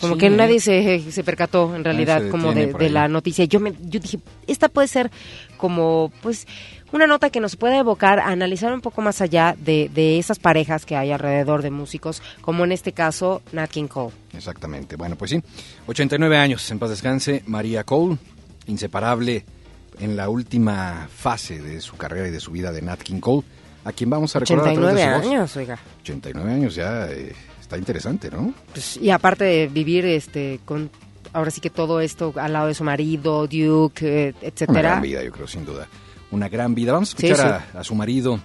Como 0.00 0.14
Sí, 0.14 0.20
que 0.20 0.30
nadie 0.30 0.60
se, 0.60 1.12
se 1.12 1.24
percató 1.24 1.76
en 1.76 1.84
realidad 1.84 2.22
como 2.30 2.54
de, 2.54 2.88
la 2.88 3.06
noticia. 3.06 3.44
Yo 3.44 3.60
me 3.60 3.74
yo 3.82 4.00
dije, 4.00 4.18
esta 4.46 4.70
puede 4.70 4.88
ser 4.88 5.10
como 5.58 6.10
pues 6.22 6.46
una 6.90 7.06
nota 7.06 7.28
que 7.28 7.40
nos 7.40 7.56
puede 7.56 7.76
evocar 7.76 8.18
a 8.18 8.28
analizar 8.28 8.72
un 8.72 8.80
poco 8.80 9.02
más 9.02 9.20
allá 9.20 9.54
de, 9.58 9.90
de 9.92 10.18
esas 10.18 10.38
parejas 10.38 10.86
que 10.86 10.96
hay 10.96 11.12
alrededor 11.12 11.60
de 11.60 11.70
músicos, 11.70 12.22
como 12.40 12.64
en 12.64 12.72
este 12.72 12.92
caso 12.92 13.42
Nat 13.52 13.70
King 13.70 13.88
Cole. 13.88 14.14
Exactamente. 14.32 14.96
Bueno, 14.96 15.16
pues 15.16 15.32
sí. 15.32 15.42
89 15.86 16.38
años, 16.38 16.70
en 16.70 16.78
paz 16.78 16.88
descanse. 16.88 17.42
María 17.46 17.84
Cole, 17.84 18.16
inseparable 18.66 19.44
en 20.02 20.16
la 20.16 20.28
última 20.28 21.08
fase 21.14 21.60
de 21.62 21.80
su 21.80 21.96
carrera 21.96 22.28
y 22.28 22.30
de 22.30 22.40
su 22.40 22.50
vida 22.50 22.72
de 22.72 22.82
Nat 22.82 23.00
King 23.02 23.20
Cole, 23.20 23.42
a 23.84 23.92
quien 23.92 24.10
vamos 24.10 24.34
a 24.36 24.40
recordar 24.40 24.68
a 24.70 24.74
través 24.74 24.92
89 24.94 25.00
de 25.00 25.04
su 25.06 25.18
voz. 25.22 25.26
años, 25.32 25.56
oiga. 25.56 25.78
89 26.02 26.52
años 26.52 26.74
ya 26.74 27.06
eh, 27.10 27.34
está 27.60 27.78
interesante, 27.78 28.30
¿no? 28.30 28.52
Pues, 28.72 28.96
y 28.96 29.10
aparte 29.10 29.44
de 29.44 29.66
vivir 29.68 30.04
este 30.04 30.60
con 30.64 30.90
ahora 31.32 31.50
sí 31.50 31.60
que 31.60 31.70
todo 31.70 32.00
esto 32.00 32.32
al 32.36 32.52
lado 32.52 32.66
de 32.66 32.74
su 32.74 32.84
marido, 32.84 33.46
Duke, 33.46 34.28
eh, 34.28 34.34
Una 34.38 34.48
etcétera. 34.48 34.80
gran 34.82 35.02
vida, 35.02 35.22
yo 35.22 35.32
creo, 35.32 35.46
sin 35.46 35.64
duda. 35.64 35.86
Una 36.30 36.48
gran 36.48 36.74
vida. 36.74 36.92
Vamos 36.92 37.14
a 37.14 37.18
Sí, 37.18 37.26
escuchar 37.28 37.68
A, 37.74 37.80
a 37.80 37.84
su 37.84 37.94
marido, 37.94 38.38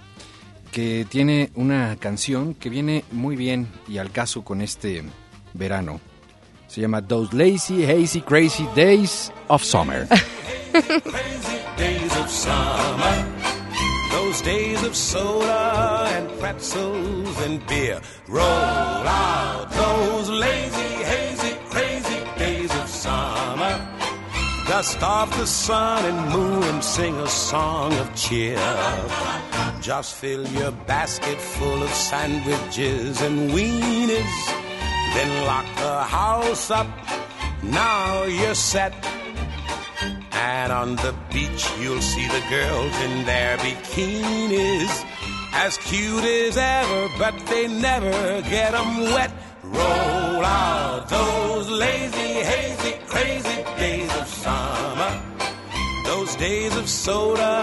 que 0.72 1.06
tiene 1.10 1.52
una 1.56 1.96
canción 2.00 2.54
que 2.54 2.70
viene 2.70 3.04
muy 3.12 3.36
bien 3.36 3.68
y 3.88 3.98
al 3.98 4.12
caso 4.12 4.44
con 4.44 4.62
este 4.62 5.04
verano. 5.54 6.00
Se 6.68 6.82
llama 6.82 7.02
Those 7.06 7.36
Lazy, 7.36 7.86
Hazy, 7.86 8.22
Crazy 8.22 8.68
Days 8.76 9.32
of 9.48 9.64
Summer. 9.64 10.08
crazy 10.82 11.60
days 11.78 12.18
of 12.18 12.30
summer. 12.30 13.34
Those 14.12 14.42
days 14.42 14.84
of 14.84 14.96
soda 14.96 16.08
and 16.12 16.40
pretzels 16.40 17.42
and 17.42 17.66
beer. 17.68 18.00
Roll 18.28 18.44
out 18.46 19.68
those 19.72 20.30
lazy, 20.30 21.04
hazy, 21.04 21.58
crazy 21.70 22.20
days 22.38 22.72
of 22.76 22.88
summer. 22.88 23.76
Dust 24.68 25.02
off 25.02 25.36
the 25.38 25.48
sun 25.48 26.06
and 26.06 26.34
moon 26.34 26.64
and 26.64 26.84
sing 26.84 27.16
a 27.16 27.28
song 27.28 27.94
of 27.94 28.14
cheer. 28.16 28.58
Just 29.82 30.16
fill 30.16 30.46
your 30.48 30.72
basket 30.72 31.40
full 31.40 31.82
of 31.82 31.90
sandwiches 31.90 33.22
and 33.22 33.52
weenies. 33.52 34.48
Then 35.16 35.46
lock 35.46 35.66
the 35.78 36.04
house 36.04 36.70
up. 36.70 36.88
Now 37.64 38.24
you're 38.24 38.56
set. 38.56 38.94
And 40.38 40.72
on 40.72 40.96
the 40.98 41.14
beach, 41.34 41.66
you'll 41.80 42.02
see 42.02 42.28
the 42.28 42.44
girls 42.50 42.96
in 43.02 43.26
their 43.26 43.58
bikinis. 43.58 44.94
As 45.54 45.78
cute 45.78 46.24
as 46.24 46.58
ever, 46.58 47.10
but 47.18 47.34
they 47.48 47.68
never 47.68 48.42
get 48.44 48.74
'em 48.76 48.92
wet. 49.14 49.32
Roll 49.64 50.46
out 50.46 51.10
those 51.10 51.68
lazy, 51.70 52.34
hazy, 52.52 52.94
crazy 53.08 53.58
days 53.80 54.12
of 54.22 54.28
summer. 54.28 55.14
Those 56.06 56.36
days 56.36 56.76
of 56.76 56.88
soda 56.88 57.54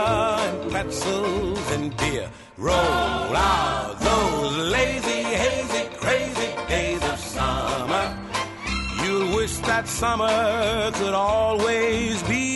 and 0.47 0.71
pretzels 0.71 1.67
and 1.75 1.97
beer. 1.97 2.29
Roll 2.59 3.37
out 3.37 4.01
those 4.01 4.57
lazy, 4.77 5.23
hazy, 5.45 5.85
crazy 6.03 6.51
days 6.69 7.03
of 7.13 7.19
summer. 7.19 8.05
You'll 9.03 9.37
wish 9.37 9.57
that 9.71 9.87
summer 9.87 10.91
could 10.99 11.15
always 11.15 12.23
be 12.25 12.54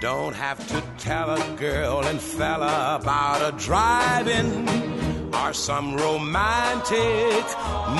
Don't 0.00 0.34
have 0.34 0.66
to 0.68 0.82
tell 0.96 1.30
a 1.30 1.56
girl 1.56 2.04
and 2.06 2.20
fella 2.20 2.98
about 3.00 3.42
a 3.42 3.56
drive-in 3.58 4.66
or 5.34 5.52
some 5.52 5.94
romantic 5.96 7.44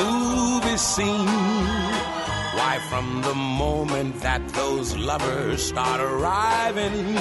movie 0.01 0.77
scene. 0.79 1.27
Why, 2.57 2.79
from 2.89 3.21
the 3.23 3.35
moment 3.35 4.21
that 4.23 4.49
those 4.55 4.97
lovers 4.97 5.63
start 5.63 6.01
arriving, 6.01 7.17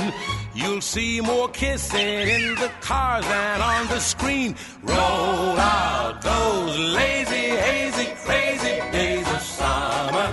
you'll 0.62 0.82
see 0.82 1.22
more 1.22 1.50
kissing 1.50 2.28
in 2.36 2.56
the 2.56 2.72
cars 2.82 3.26
than 3.26 3.62
on 3.62 3.88
the 3.88 4.00
screen. 4.00 4.56
Roll 4.84 5.58
out 5.60 6.22
those 6.22 6.78
lazy, 6.78 7.48
hazy, 7.68 8.08
crazy 8.26 8.76
days 8.92 9.28
of 9.36 9.42
summer. 9.42 10.28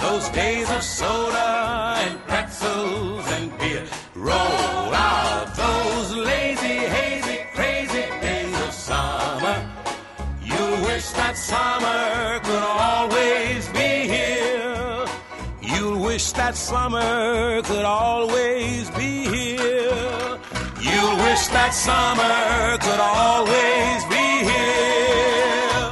Those 0.00 0.28
days 0.30 0.70
of 0.70 0.82
soda 0.82 1.48
and 2.04 2.18
pretzels 2.26 3.26
and 3.36 3.46
beer. 3.58 3.86
Roll 4.14 4.94
out 5.12 5.46
those 5.56 6.16
lazy, 6.16 6.78
hazy, 6.96 7.38
crazy 7.54 8.04
days 8.20 8.60
of 8.66 8.72
summer. 8.72 9.56
You 10.42 10.64
wish 10.88 11.08
that 11.20 11.36
summer 11.36 12.40
wish 16.28 16.36
that 16.36 16.56
summer 16.56 17.62
could 17.62 17.84
always 17.84 18.90
be 18.90 19.24
here. 19.24 20.38
You 20.80 21.16
wish 21.24 21.48
that 21.48 21.72
summer 21.72 22.78
could 22.78 23.00
always 23.00 24.04
be 24.08 24.44
here. 24.44 25.90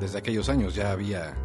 Desde 0.00 0.18
aquellos 0.18 0.48
años 0.48 0.74
ya 0.74 0.92
había 0.92 1.36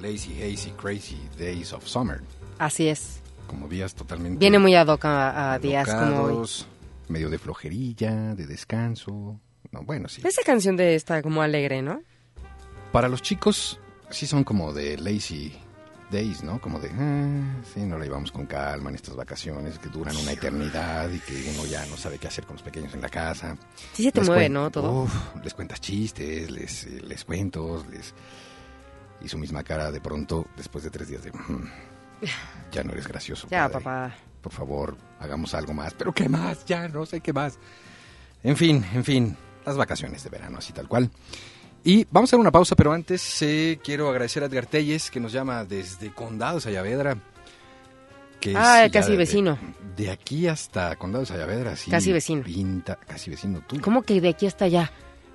Lazy, 0.00 0.40
Hazy, 0.40 0.70
Crazy 0.72 1.18
Days 1.36 1.72
of 1.72 1.86
Summer. 1.88 2.22
Así 2.58 2.88
es. 2.88 3.20
Como 3.48 3.66
días 3.68 3.94
totalmente... 3.94 4.38
Viene 4.38 4.60
muy 4.60 4.76
ad 4.76 4.86
hoc 4.86 5.04
a, 5.06 5.54
a 5.54 5.58
días 5.58 5.88
como 5.88 6.22
hoy. 6.22 6.48
medio 7.08 7.28
de 7.30 7.38
flojerilla, 7.38 8.36
de 8.36 8.46
descanso. 8.46 9.40
No, 9.72 9.82
bueno, 9.82 10.08
sí. 10.08 10.22
Esa 10.24 10.42
canción 10.42 10.76
de 10.76 10.94
esta 10.94 11.22
como 11.22 11.42
alegre, 11.42 11.82
¿no? 11.82 12.02
Para 12.92 13.08
los 13.08 13.22
chicos, 13.22 13.78
sí 14.10 14.26
son 14.26 14.42
como 14.44 14.72
de 14.72 14.98
lazy 14.98 15.56
days, 16.10 16.42
¿no? 16.42 16.60
Como 16.60 16.80
de, 16.80 16.90
ah, 16.92 17.62
sí, 17.72 17.80
no 17.82 17.96
la 17.96 18.04
llevamos 18.04 18.32
con 18.32 18.46
calma 18.46 18.90
en 18.90 18.96
estas 18.96 19.14
vacaciones 19.14 19.78
que 19.78 19.88
duran 19.88 20.16
una 20.16 20.32
eternidad 20.32 21.08
y 21.10 21.20
que 21.20 21.52
uno 21.54 21.64
ya 21.66 21.86
no 21.86 21.96
sabe 21.96 22.18
qué 22.18 22.26
hacer 22.26 22.44
con 22.46 22.56
los 22.56 22.62
pequeños 22.64 22.92
en 22.94 23.00
la 23.00 23.08
casa. 23.08 23.56
Sí 23.92 24.02
se 24.02 24.10
te 24.12 24.18
Les 24.20 24.28
mueve, 24.28 24.48
¿no? 24.48 24.70
Todo. 24.70 25.02
Uf, 25.04 25.14
les 25.44 25.54
cuentas 25.54 25.80
chistes, 25.80 26.50
les, 26.50 26.84
eh, 26.86 27.00
les 27.06 27.24
cuentos, 27.24 27.86
les... 27.88 28.12
Y 29.22 29.28
su 29.28 29.38
misma 29.38 29.62
cara 29.62 29.92
de 29.92 30.00
pronto, 30.00 30.46
después 30.56 30.82
de 30.82 30.90
tres 30.90 31.06
días 31.08 31.22
de... 31.22 31.30
"Mm, 31.30 31.68
ya 32.72 32.82
no 32.82 32.90
eres 32.92 33.06
gracioso. 33.06 33.46
Ya, 33.48 33.68
padre. 33.68 33.84
papá. 33.84 34.14
Por 34.42 34.52
favor, 34.52 34.96
hagamos 35.20 35.54
algo 35.54 35.74
más. 35.74 35.94
¿Pero 35.94 36.12
qué 36.12 36.28
más? 36.28 36.64
Ya, 36.64 36.88
no 36.88 37.06
sé 37.06 37.20
qué 37.20 37.32
más. 37.32 37.56
En 38.42 38.56
fin, 38.56 38.84
en 38.94 39.04
fin, 39.04 39.36
las 39.70 39.78
vacaciones 39.78 40.22
de 40.24 40.30
verano, 40.30 40.58
así 40.58 40.72
tal 40.72 40.86
cual. 40.88 41.10
Y 41.82 42.06
vamos 42.10 42.28
a 42.28 42.30
hacer 42.30 42.40
una 42.40 42.50
pausa, 42.52 42.76
pero 42.76 42.92
antes 42.92 43.40
eh, 43.42 43.78
quiero 43.82 44.08
agradecer 44.10 44.42
a 44.42 44.46
Edgar 44.46 44.66
Telles, 44.66 45.10
que 45.10 45.18
nos 45.20 45.32
llama 45.32 45.64
desde 45.64 46.12
Condado 46.12 46.56
de 46.56 46.60
Sayavedra. 46.60 47.16
Que 48.40 48.54
Ah, 48.56 48.86
ya 48.86 48.90
casi 48.90 49.12
de- 49.12 49.16
vecino. 49.18 49.58
De 49.96 50.10
aquí 50.10 50.46
hasta 50.46 50.96
Condado 50.96 51.20
de 51.22 51.26
Sayavedra, 51.26 51.76
sí. 51.76 51.90
Casi 51.90 52.12
vecino. 52.12 52.42
Pinta, 52.42 52.96
casi 52.96 53.30
vecino 53.30 53.62
tú. 53.66 53.80
¿Cómo 53.80 54.02
que 54.02 54.20
de 54.20 54.28
aquí 54.30 54.46
hasta 54.46 54.64
allá? 54.66 54.90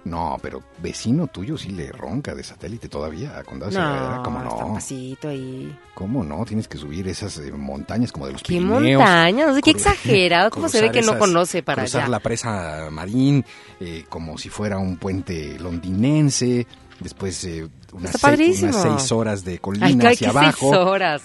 No, 0.05 0.37
pero 0.39 0.61
vecino 0.83 1.25
tuyo 1.25 1.57
sí 1.57 1.71
le 1.71 1.91
ronca 1.91 2.35
de 2.35 2.43
satélite 2.43 2.87
todavía 2.89 3.41
de 3.41 3.71
Saavedra. 3.71 4.21
¿Cómo 4.23 4.37
está 4.43 4.63
no? 4.63 4.73
pasito 4.75 5.29
ahí. 5.29 5.75
¿Cómo 5.95 6.23
no? 6.23 6.45
Tienes 6.45 6.67
que 6.67 6.77
subir 6.77 7.07
esas 7.07 7.39
eh, 7.39 7.51
montañas 7.51 8.11
como 8.11 8.27
de 8.27 8.33
los 8.33 8.43
¿Qué 8.43 8.49
Pirineos. 8.49 8.99
montañas? 9.01 9.47
No 9.47 9.55
sé, 9.55 9.61
qué 9.63 9.71
exagerado. 9.71 10.49
¿Cómo 10.51 10.69
se 10.69 10.79
ve 10.81 10.91
que 10.91 11.01
no 11.01 11.17
conoce 11.17 11.63
para 11.63 11.81
cruzar 11.83 12.01
allá? 12.03 12.09
la 12.11 12.19
presa 12.19 12.89
Marín 12.91 13.43
eh, 13.79 14.05
como 14.07 14.37
si 14.37 14.49
fuera 14.49 14.77
un 14.77 14.97
puente 14.97 15.57
londinense. 15.59 16.67
Después 16.99 17.43
eh, 17.45 17.67
unas, 17.91 18.13
Está 18.15 18.29
seis, 18.29 18.37
padrísimo. 18.37 18.69
unas 18.69 18.81
seis 19.01 19.11
horas 19.11 19.43
de 19.43 19.57
colina 19.59 19.87
Ay, 19.87 19.95
hacia 20.13 20.15
que 20.31 20.37
abajo. 20.37 20.69
seis 20.69 20.73
horas. 20.81 21.21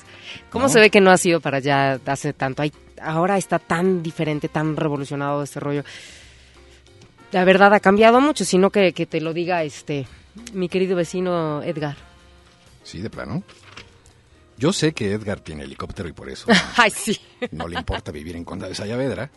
¿Cómo 0.51 0.65
¿No? 0.65 0.69
se 0.71 0.81
ve 0.81 0.91
que 0.91 1.01
no 1.03 1.11
ha 1.11 1.19
sido 1.19 1.41
para 1.41 1.59
allá 1.59 2.01
hace 2.07 2.33
tanto? 2.33 2.63
Ay, 2.63 2.73
ahora 3.03 3.37
está 3.37 3.59
tan 3.59 4.03
diferente, 4.03 4.49
tan 4.49 4.75
revolucionado 4.77 5.43
este 5.43 5.61
rollo. 5.61 5.85
La 7.33 7.45
verdad 7.45 7.73
ha 7.75 7.81
cambiado 7.81 8.21
mucho, 8.21 8.45
sino 8.45 8.71
que, 8.71 8.93
que 8.93 9.07
te 9.07 9.21
lo 9.21 9.33
diga 9.33 9.63
este 9.63 10.07
mi 10.53 10.69
querido 10.69 10.97
vecino 10.97 11.63
Edgar. 11.63 11.97
Sí, 12.83 13.01
de 13.01 13.11
plano. 13.11 13.43
Yo 14.59 14.73
sé 14.73 14.93
que 14.93 15.13
Edgar 15.13 15.41
tiene 15.41 15.65
helicóptero 15.65 16.09
y 16.09 16.13
por 16.13 16.29
eso 16.29 16.47
Ay, 16.77 16.91
sí. 16.91 17.19
no 17.53 17.67
le 17.69 17.79
importa 17.79 18.11
vivir 18.13 18.37
en 18.37 18.45
Condado 18.45 18.71
de 18.71 18.75
Sayavedra. 18.75 19.31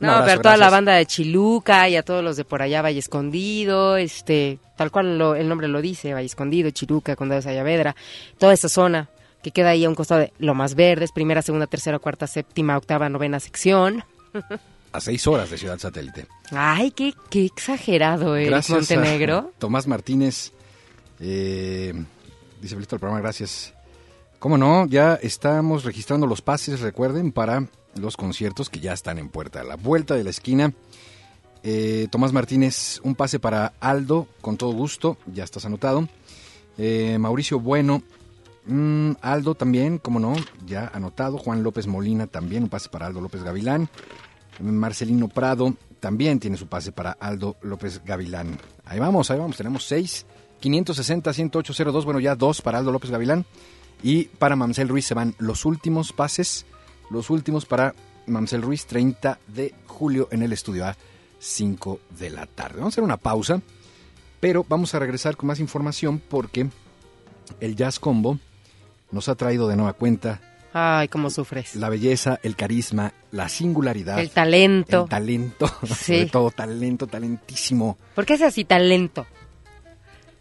No, 0.00 0.10
abrazo, 0.10 0.26
pero 0.30 0.42
toda 0.42 0.56
la 0.56 0.68
banda 0.70 0.94
de 0.94 1.06
Chiluca 1.06 1.88
y 1.88 1.94
a 1.96 2.02
todos 2.02 2.24
los 2.24 2.36
de 2.36 2.44
por 2.44 2.60
allá, 2.60 2.82
Valle 2.82 2.98
Escondido, 2.98 3.96
este, 3.96 4.58
tal 4.76 4.90
cual 4.90 5.16
lo- 5.16 5.36
el 5.36 5.48
nombre 5.48 5.68
lo 5.68 5.80
dice, 5.80 6.12
Valle 6.12 6.26
Escondido, 6.26 6.70
Chiluca, 6.70 7.14
Condado 7.14 7.38
de 7.38 7.42
Sayavedra, 7.44 7.94
toda 8.38 8.52
esa 8.52 8.68
zona 8.68 9.08
que 9.44 9.52
queda 9.52 9.70
ahí 9.70 9.84
a 9.84 9.88
un 9.88 9.94
costado 9.94 10.22
de 10.22 10.32
lo 10.38 10.54
más 10.54 10.74
verdes, 10.74 11.12
primera, 11.12 11.40
segunda, 11.42 11.68
tercera, 11.68 12.00
cuarta, 12.00 12.26
séptima, 12.26 12.76
octava, 12.76 13.08
novena 13.08 13.38
sección. 13.38 14.02
A 14.92 15.00
seis 15.00 15.26
horas 15.26 15.50
de 15.50 15.56
Ciudad 15.58 15.78
Satélite. 15.78 16.26
Ay, 16.50 16.90
qué, 16.90 17.14
qué 17.30 17.46
exagerado 17.46 18.36
es 18.36 18.46
Gracias 18.48 18.90
a 18.90 18.94
Montenegro. 18.96 19.52
Tomás 19.58 19.86
Martínez. 19.86 20.52
eh, 21.20 21.94
dice 22.60 22.76
listo 22.76 22.96
el 22.96 23.00
programa, 23.00 23.22
gracias. 23.22 23.72
¿Cómo 24.38 24.58
no? 24.58 24.86
Ya 24.86 25.14
estamos 25.14 25.84
registrando 25.84 26.26
los 26.26 26.42
pases, 26.42 26.80
recuerden, 26.80 27.32
para 27.32 27.66
los 27.94 28.16
conciertos 28.16 28.68
que 28.68 28.80
ya 28.80 28.92
están 28.92 29.18
en 29.18 29.28
puerta. 29.28 29.60
A 29.60 29.64
la 29.64 29.76
vuelta 29.76 30.14
de 30.14 30.24
la 30.24 30.30
esquina. 30.30 30.72
Eh, 31.62 32.08
Tomás 32.10 32.32
Martínez, 32.32 33.00
un 33.04 33.14
pase 33.14 33.38
para 33.38 33.72
Aldo, 33.80 34.26
con 34.40 34.56
todo 34.56 34.72
gusto, 34.72 35.16
ya 35.32 35.44
estás 35.44 35.64
anotado. 35.64 36.08
Eh, 36.76 37.18
Mauricio 37.20 37.60
Bueno, 37.60 38.02
mm, 38.66 39.12
Aldo 39.20 39.54
también, 39.54 39.98
como 39.98 40.18
no, 40.18 40.34
ya 40.66 40.90
anotado. 40.92 41.38
Juan 41.38 41.62
López 41.62 41.86
Molina 41.86 42.26
también, 42.26 42.64
un 42.64 42.68
pase 42.68 42.88
para 42.88 43.06
Aldo 43.06 43.20
López 43.20 43.44
Gavilán. 43.44 43.88
Marcelino 44.60 45.28
Prado 45.28 45.74
también 46.00 46.40
tiene 46.40 46.56
su 46.56 46.66
pase 46.66 46.92
para 46.92 47.12
Aldo 47.12 47.56
López 47.62 48.02
Gavilán. 48.04 48.58
Ahí 48.84 48.98
vamos, 48.98 49.30
ahí 49.30 49.38
vamos, 49.38 49.56
tenemos 49.56 49.84
seis. 49.84 50.26
560-10802, 50.60 52.04
bueno, 52.04 52.20
ya 52.20 52.34
dos 52.36 52.62
para 52.62 52.78
Aldo 52.78 52.92
López 52.92 53.10
Gavilán. 53.10 53.44
Y 54.02 54.24
para 54.24 54.56
Mamsel 54.56 54.88
Ruiz 54.88 55.06
se 55.06 55.14
van 55.14 55.34
los 55.38 55.64
últimos 55.64 56.12
pases, 56.12 56.66
los 57.10 57.30
últimos 57.30 57.66
para 57.66 57.94
Mamsel 58.26 58.62
Ruiz, 58.62 58.86
30 58.86 59.38
de 59.48 59.74
julio 59.86 60.28
en 60.30 60.42
el 60.42 60.52
estudio 60.52 60.86
A, 60.86 60.96
5 61.38 62.00
de 62.18 62.30
la 62.30 62.46
tarde. 62.46 62.78
Vamos 62.78 62.92
a 62.92 62.94
hacer 62.94 63.04
una 63.04 63.16
pausa, 63.16 63.60
pero 64.40 64.64
vamos 64.68 64.94
a 64.94 64.98
regresar 64.98 65.36
con 65.36 65.48
más 65.48 65.60
información 65.60 66.20
porque 66.28 66.68
el 67.60 67.76
Jazz 67.76 67.98
Combo 68.00 68.38
nos 69.10 69.28
ha 69.28 69.34
traído 69.34 69.68
de 69.68 69.76
nueva 69.76 69.92
cuenta 69.92 70.40
Ay, 70.74 71.08
cómo 71.08 71.28
sufres. 71.30 71.74
la 71.76 71.88
belleza, 71.90 72.38
el 72.42 72.56
carisma, 72.56 73.12
la 73.30 73.48
singularidad. 73.48 74.18
El 74.18 74.30
talento. 74.30 75.02
El 75.04 75.08
talento, 75.08 75.66
Sí. 75.86 76.14
sobre 76.14 76.26
todo 76.26 76.50
talento, 76.50 77.06
talentísimo. 77.06 77.98
¿Por 78.14 78.24
qué 78.24 78.34
es 78.34 78.42
así 78.42 78.64
tan 78.64 78.88
lento? 78.88 79.26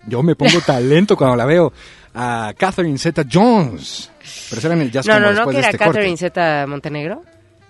Yo 0.08 0.24
me 0.24 0.36
pongo 0.36 0.60
talento 0.66 1.16
cuando 1.18 1.36
la 1.36 1.46
veo 1.46 1.72
a 2.14 2.54
Catherine 2.58 2.98
Zeta 2.98 3.24
Jones. 3.32 4.10
Pero 4.50 4.62
será 4.62 4.74
en 4.76 4.82
el 4.82 4.92
jazz 4.92 5.06
No, 5.06 5.20
no, 5.20 5.28
no, 5.28 5.34
después 5.34 5.48
que 5.48 5.54
de 5.54 5.60
era 5.60 5.70
este. 5.72 5.78
Catherine 5.78 6.18
Zeta 6.18 6.66
Montenegro. 6.68 7.24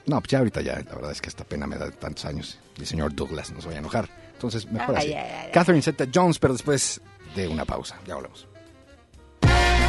No, 0.05 0.19
pues 0.19 0.29
ya 0.31 0.39
ahorita 0.39 0.61
ya, 0.61 0.75
la 0.75 0.95
verdad 0.95 1.11
es 1.11 1.21
que 1.21 1.29
esta 1.29 1.43
pena 1.43 1.67
me 1.67 1.77
da 1.77 1.85
de 1.85 1.91
tantos 1.91 2.25
años. 2.25 2.59
El 2.77 2.85
señor 2.87 3.13
Douglas 3.13 3.51
nos 3.51 3.65
vaya 3.65 3.77
a 3.77 3.79
enojar. 3.79 4.09
Entonces, 4.33 4.69
mejor 4.71 4.95
Ay, 4.97 5.13
así. 5.13 5.13
ay, 5.13 5.31
ay. 5.45 5.51
Catherine 5.51 5.81
Zeta 5.81 6.05
Jones, 6.13 6.39
pero 6.39 6.53
después 6.53 6.99
de 7.35 7.47
una 7.47 7.65
pausa. 7.65 7.99
Ya 8.07 8.15
hablamos. 8.15 8.47